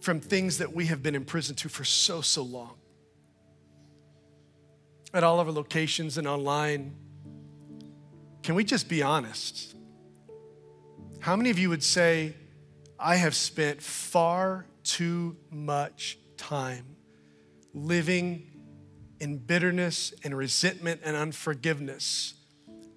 from 0.00 0.20
things 0.20 0.58
that 0.58 0.72
we 0.72 0.86
have 0.86 1.02
been 1.02 1.14
imprisoned 1.14 1.58
to 1.58 1.68
for 1.68 1.84
so, 1.84 2.20
so 2.20 2.42
long. 2.42 2.74
At 5.14 5.24
all 5.24 5.40
of 5.40 5.46
our 5.48 5.52
locations 5.52 6.18
and 6.18 6.26
online, 6.26 6.94
can 8.42 8.54
we 8.54 8.64
just 8.64 8.88
be 8.88 9.02
honest? 9.02 9.74
How 11.20 11.36
many 11.36 11.50
of 11.50 11.58
you 11.58 11.68
would 11.68 11.84
say, 11.84 12.34
I 12.98 13.16
have 13.16 13.34
spent 13.34 13.82
far 13.82 14.66
too 14.82 15.36
much 15.50 16.18
time 16.36 16.96
living 17.74 18.51
in 19.22 19.38
bitterness 19.38 20.12
and 20.24 20.36
resentment 20.36 21.00
and 21.04 21.16
unforgiveness 21.16 22.34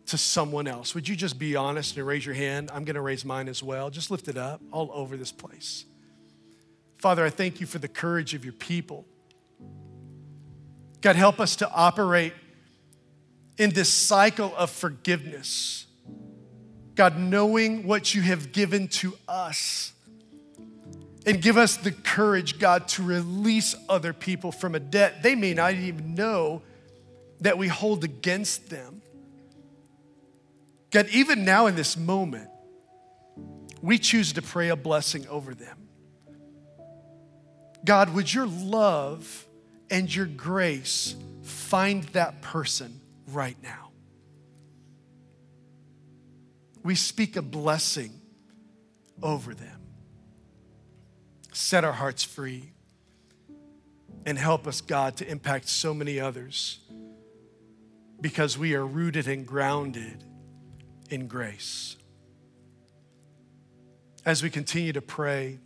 to 0.07 0.17
someone 0.17 0.67
else? 0.67 0.95
Would 0.95 1.07
you 1.07 1.15
just 1.15 1.37
be 1.37 1.55
honest 1.55 1.95
and 1.97 2.05
raise 2.05 2.25
your 2.25 2.33
hand? 2.33 2.71
I'm 2.73 2.83
going 2.83 2.95
to 2.95 3.01
raise 3.01 3.23
mine 3.23 3.47
as 3.47 3.61
well. 3.61 3.91
Just 3.91 4.09
lift 4.09 4.27
it 4.27 4.35
up 4.35 4.59
all 4.71 4.89
over 4.91 5.17
this 5.17 5.31
place. 5.31 5.85
Father, 6.97 7.23
I 7.23 7.29
thank 7.29 7.61
you 7.61 7.67
for 7.67 7.77
the 7.77 7.87
courage 7.87 8.33
of 8.33 8.43
your 8.43 8.53
people. 8.53 9.05
God, 11.01 11.15
help 11.15 11.39
us 11.39 11.57
to 11.57 11.71
operate 11.71 12.33
in 13.59 13.69
this 13.69 13.89
cycle 13.89 14.51
of 14.57 14.71
forgiveness. 14.71 15.85
God, 16.95 17.19
knowing 17.19 17.85
what 17.85 18.15
you 18.15 18.23
have 18.23 18.51
given 18.51 18.87
to 18.87 19.13
us. 19.27 19.93
And 21.25 21.41
give 21.41 21.57
us 21.57 21.77
the 21.77 21.91
courage, 21.91 22.59
God, 22.59 22.87
to 22.89 23.03
release 23.03 23.75
other 23.89 24.13
people 24.13 24.51
from 24.51 24.75
a 24.75 24.79
debt 24.79 25.23
they 25.23 25.35
may 25.35 25.53
not 25.53 25.73
even 25.73 26.13
know 26.13 26.61
that 27.41 27.57
we 27.57 27.67
hold 27.67 28.03
against 28.03 28.69
them. 28.69 29.01
God, 30.91 31.07
even 31.11 31.43
now 31.43 31.67
in 31.67 31.75
this 31.75 31.97
moment, 31.97 32.49
we 33.81 33.97
choose 33.97 34.33
to 34.33 34.41
pray 34.41 34.69
a 34.69 34.75
blessing 34.75 35.27
over 35.27 35.53
them. 35.53 35.89
God, 37.83 38.13
would 38.13 38.33
your 38.33 38.47
love 38.47 39.45
and 39.89 40.13
your 40.13 40.25
grace 40.25 41.15
find 41.43 42.03
that 42.05 42.41
person 42.41 42.99
right 43.27 43.57
now? 43.61 43.91
We 46.83 46.95
speak 46.95 47.35
a 47.35 47.41
blessing 47.41 48.11
over 49.21 49.53
them. 49.53 49.74
Set 51.55 51.85
our 51.85 51.93
hearts 51.93 52.21
free 52.21 52.73
and 54.25 54.37
help 54.37 54.67
us, 54.67 54.81
God, 54.81 55.15
to 55.17 55.27
impact 55.27 55.69
so 55.69 55.93
many 55.93 56.19
others 56.19 56.79
because 58.19 58.57
we 58.57 58.75
are 58.75 58.85
rooted 58.85 59.29
and 59.29 59.47
grounded 59.47 60.21
in 61.09 61.27
grace. 61.27 61.95
As 64.25 64.43
we 64.43 64.49
continue 64.49 64.91
to 64.91 65.01
pray, 65.01 65.59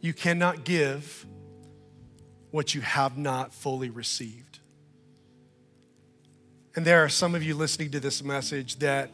you 0.00 0.14
cannot 0.14 0.64
give 0.64 1.26
what 2.52 2.74
you 2.74 2.80
have 2.80 3.18
not 3.18 3.52
fully 3.52 3.90
received. 3.90 4.60
And 6.74 6.86
there 6.86 7.04
are 7.04 7.10
some 7.10 7.34
of 7.34 7.42
you 7.42 7.54
listening 7.54 7.90
to 7.90 8.00
this 8.00 8.24
message 8.24 8.76
that 8.76 9.10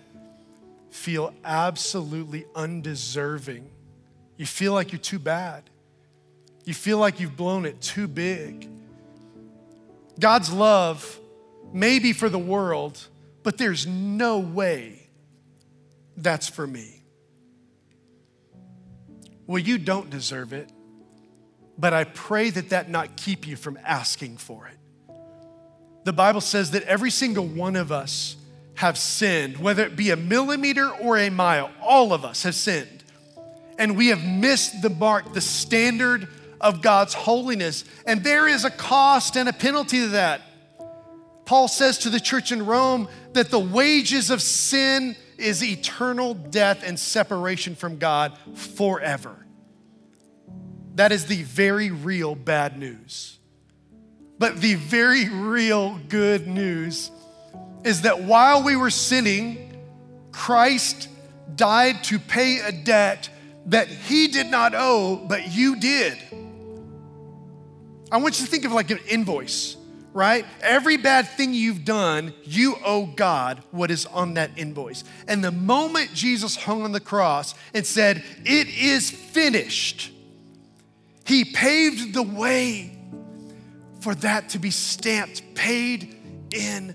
feel 0.95 1.35
absolutely 1.45 2.47
undeserving. 2.55 3.69
You 4.37 4.47
feel 4.47 4.73
like 4.73 4.93
you're 4.93 5.01
too 5.01 5.19
bad. 5.19 5.69
You 6.65 6.73
feel 6.73 6.99
like 6.99 7.19
you've 7.19 7.37
blown 7.37 7.67
it 7.67 7.81
too 7.81 8.07
big. 8.07 8.71
God's 10.19 10.53
love 10.53 11.19
may 11.73 11.99
be 11.99 12.13
for 12.13 12.29
the 12.29 12.39
world, 12.39 13.09
but 13.43 13.59
there's 13.59 13.89
no 13.89 14.39
way 14.39 15.09
that's 16.17 16.49
for 16.49 16.67
me. 16.67 17.03
Well, 19.49 19.59
you 19.59 19.79
don't 19.79 20.09
deserve 20.09 20.53
it, 20.53 20.71
but 21.77 21.93
I 21.93 22.05
pray 22.05 22.51
that 22.51 22.71
that 22.71 22.89
not 22.89 23.17
keep 23.17 23.49
you 23.49 23.57
from 23.57 23.79
asking 23.85 24.37
for 24.37 24.69
it. 24.69 24.79
The 26.05 26.13
Bible 26.13 26.41
says 26.41 26.71
that 26.71 26.85
every 26.85 27.11
single 27.11 27.47
one 27.47 27.75
of 27.75 27.91
us 27.91 28.37
have 28.75 28.99
sinned, 28.99 29.59
whether 29.59 29.85
it 29.85 29.97
be 29.97 30.11
a 30.11 30.17
millimeter 30.17 30.91
or 30.91 31.17
a 31.19 31.31
mile, 31.31 31.71
all 31.81 32.13
of 32.13 32.25
us 32.25 32.43
have 32.43 32.55
sinned. 32.55 33.05
And 33.79 33.97
we 33.97 34.09
have 34.09 34.25
missed 34.25 34.83
the 34.83 34.91
mark, 34.91 35.33
the 35.33 35.41
standard 35.41 36.29
of 36.61 36.83
God's 36.83 37.15
holiness. 37.15 37.85
And 38.07 38.25
there 38.25 38.49
is 38.49 38.65
a 38.65 38.71
cost 38.71 39.37
and 39.37 39.49
a 39.49 39.53
penalty 39.53 40.01
to 40.01 40.09
that. 40.09 40.43
Paul 41.45 41.69
says 41.69 41.99
to 41.99 42.11
the 42.11 42.21
church 42.21 42.53
in 42.53 42.65
Rome 42.65 43.09
that 43.33 43.51
the 43.51 43.59
wages 43.59 44.31
of 44.31 44.41
sin 44.41 45.17
is 45.37 45.63
eternal 45.63 46.35
death 46.35 46.83
and 46.85 46.99
separation 46.99 47.75
from 47.75 47.99
God 47.99 48.39
forever. 48.55 49.37
That 50.95 51.13
is 51.13 51.27
the 51.27 51.43
very 51.43 51.91
real 51.91 52.35
bad 52.35 52.79
news. 52.79 53.39
But 54.39 54.61
the 54.61 54.75
very 54.75 55.29
real 55.29 55.99
good 56.09 56.47
news 56.47 57.11
is 57.85 58.03
that 58.03 58.23
while 58.23 58.63
we 58.63 58.77
were 58.77 58.91
sinning, 58.91 59.77
Christ 60.33 61.09
died 61.55 62.03
to 62.05 62.19
pay 62.19 62.59
a 62.61 62.73
debt 62.73 63.29
that 63.67 63.89
he 63.89 64.27
did 64.27 64.49
not 64.49 64.75
owe, 64.75 65.17
but 65.17 65.53
you 65.53 65.77
did. 65.77 66.19
I 68.11 68.17
want 68.17 68.39
you 68.39 68.47
to 68.47 68.51
think 68.51 68.65
of 68.65 68.73
like 68.73 68.91
an 68.91 69.01
invoice, 69.09 69.77
right? 70.13 70.45
Every 70.61 70.97
bad 70.97 71.29
thing 71.29 71.55
you've 71.55 71.85
done, 71.85 72.35
you 72.45 72.77
owe 72.85 73.07
God 73.07 73.63
what 73.71 73.91
is 73.91 74.07
on 74.07 74.35
that 74.35 74.51
invoice. 74.57 75.05
And 75.29 75.43
the 75.43 75.53
moment 75.53 76.13
Jesus 76.15 76.57
hung 76.57 76.83
on 76.83 76.93
the 76.93 77.01
cross 77.01 77.55
and 77.75 77.87
said, 77.87 78.23
It 78.45 78.69
is 78.69 79.11
finished, 79.11 80.11
he 81.27 81.45
paved 81.45 82.15
the 82.15 82.23
way 82.23 82.97
for 84.01 84.15
that 84.17 84.51
to 84.51 84.59
be 84.59 84.71
stamped, 84.71 85.55
paid 85.55 86.15
in 86.53 86.95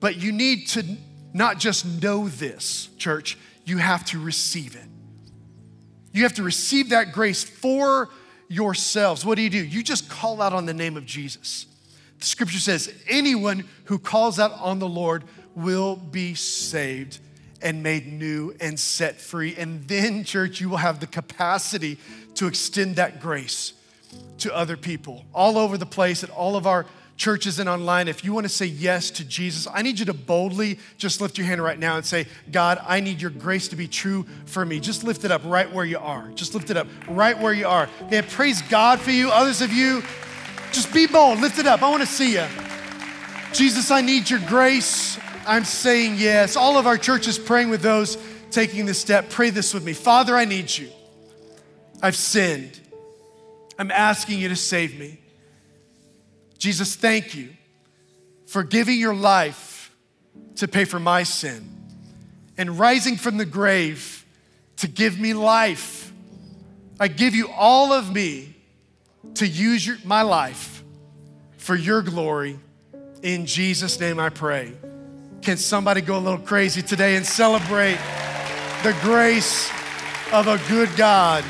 But 0.00 0.16
you 0.16 0.32
need 0.32 0.68
to 0.68 0.84
not 1.32 1.58
just 1.58 1.86
know 2.02 2.28
this, 2.28 2.88
church, 2.98 3.38
you 3.64 3.78
have 3.78 4.04
to 4.06 4.18
receive 4.18 4.74
it. 4.74 4.84
You 6.12 6.24
have 6.24 6.34
to 6.34 6.42
receive 6.42 6.90
that 6.90 7.12
grace 7.12 7.42
for 7.42 8.10
yourselves. 8.48 9.24
What 9.24 9.36
do 9.36 9.42
you 9.42 9.50
do? 9.50 9.64
You 9.64 9.82
just 9.82 10.10
call 10.10 10.42
out 10.42 10.52
on 10.52 10.66
the 10.66 10.74
name 10.74 10.96
of 10.96 11.06
Jesus. 11.06 11.66
The 12.18 12.26
scripture 12.26 12.58
says, 12.58 12.92
anyone 13.08 13.64
who 13.84 13.98
calls 13.98 14.38
out 14.38 14.52
on 14.52 14.78
the 14.78 14.88
Lord 14.88 15.24
will 15.54 15.96
be 15.96 16.34
saved 16.34 17.18
and 17.62 17.82
made 17.82 18.12
new 18.12 18.54
and 18.60 18.78
set 18.78 19.20
free. 19.20 19.54
And 19.56 19.86
then, 19.88 20.24
church, 20.24 20.60
you 20.60 20.68
will 20.68 20.78
have 20.78 21.00
the 21.00 21.06
capacity 21.06 21.98
to 22.34 22.46
extend 22.46 22.96
that 22.96 23.20
grace 23.20 23.72
to 24.38 24.54
other 24.54 24.76
people 24.76 25.24
all 25.32 25.56
over 25.56 25.78
the 25.78 25.86
place 25.86 26.22
at 26.22 26.30
all 26.30 26.56
of 26.56 26.66
our 26.66 26.84
churches 27.22 27.60
and 27.60 27.68
online, 27.68 28.08
if 28.08 28.24
you 28.24 28.32
want 28.32 28.44
to 28.44 28.48
say 28.48 28.66
yes 28.66 29.08
to 29.08 29.24
Jesus, 29.24 29.68
I 29.72 29.82
need 29.82 30.00
you 30.00 30.04
to 30.06 30.12
boldly 30.12 30.80
just 30.96 31.20
lift 31.20 31.38
your 31.38 31.46
hand 31.46 31.62
right 31.62 31.78
now 31.78 31.94
and 31.94 32.04
say, 32.04 32.26
God, 32.50 32.82
I 32.84 32.98
need 32.98 33.22
your 33.22 33.30
grace 33.30 33.68
to 33.68 33.76
be 33.76 33.86
true 33.86 34.26
for 34.44 34.64
me. 34.64 34.80
Just 34.80 35.04
lift 35.04 35.24
it 35.24 35.30
up 35.30 35.40
right 35.44 35.72
where 35.72 35.84
you 35.84 36.00
are. 36.00 36.28
Just 36.34 36.52
lift 36.52 36.70
it 36.70 36.76
up 36.76 36.88
right 37.06 37.38
where 37.38 37.52
you 37.52 37.68
are. 37.68 37.88
Okay, 38.06 38.22
praise 38.22 38.60
God 38.62 38.98
for 38.98 39.12
you. 39.12 39.30
Others 39.30 39.62
of 39.62 39.72
you, 39.72 40.02
just 40.72 40.92
be 40.92 41.06
bold. 41.06 41.38
Lift 41.38 41.60
it 41.60 41.66
up. 41.68 41.84
I 41.84 41.90
want 41.90 42.02
to 42.02 42.08
see 42.08 42.32
you. 42.32 42.44
Jesus, 43.52 43.92
I 43.92 44.00
need 44.00 44.28
your 44.28 44.40
grace. 44.48 45.16
I'm 45.46 45.64
saying 45.64 46.16
yes. 46.18 46.56
All 46.56 46.76
of 46.76 46.88
our 46.88 46.98
churches 46.98 47.38
praying 47.38 47.70
with 47.70 47.82
those 47.82 48.18
taking 48.50 48.84
this 48.84 49.00
step. 49.00 49.30
Pray 49.30 49.50
this 49.50 49.72
with 49.72 49.84
me. 49.84 49.92
Father, 49.92 50.36
I 50.36 50.44
need 50.44 50.76
you. 50.76 50.88
I've 52.02 52.16
sinned. 52.16 52.80
I'm 53.78 53.92
asking 53.92 54.40
you 54.40 54.48
to 54.48 54.56
save 54.56 54.98
me. 54.98 55.21
Jesus, 56.62 56.94
thank 56.94 57.34
you 57.34 57.48
for 58.46 58.62
giving 58.62 58.96
your 58.96 59.16
life 59.16 59.90
to 60.54 60.68
pay 60.68 60.84
for 60.84 61.00
my 61.00 61.24
sin 61.24 61.68
and 62.56 62.78
rising 62.78 63.16
from 63.16 63.36
the 63.36 63.44
grave 63.44 64.24
to 64.76 64.86
give 64.86 65.18
me 65.18 65.34
life. 65.34 66.12
I 67.00 67.08
give 67.08 67.34
you 67.34 67.48
all 67.50 67.92
of 67.92 68.14
me 68.14 68.54
to 69.34 69.44
use 69.44 69.84
your, 69.84 69.96
my 70.04 70.22
life 70.22 70.84
for 71.56 71.74
your 71.74 72.00
glory. 72.00 72.60
In 73.24 73.44
Jesus' 73.44 73.98
name 73.98 74.20
I 74.20 74.28
pray. 74.28 74.72
Can 75.40 75.56
somebody 75.56 76.00
go 76.00 76.16
a 76.16 76.20
little 76.20 76.38
crazy 76.38 76.80
today 76.80 77.16
and 77.16 77.26
celebrate 77.26 77.98
the 78.84 78.96
grace 79.02 79.68
of 80.32 80.46
a 80.46 80.60
good 80.68 80.90
God? 80.96 81.42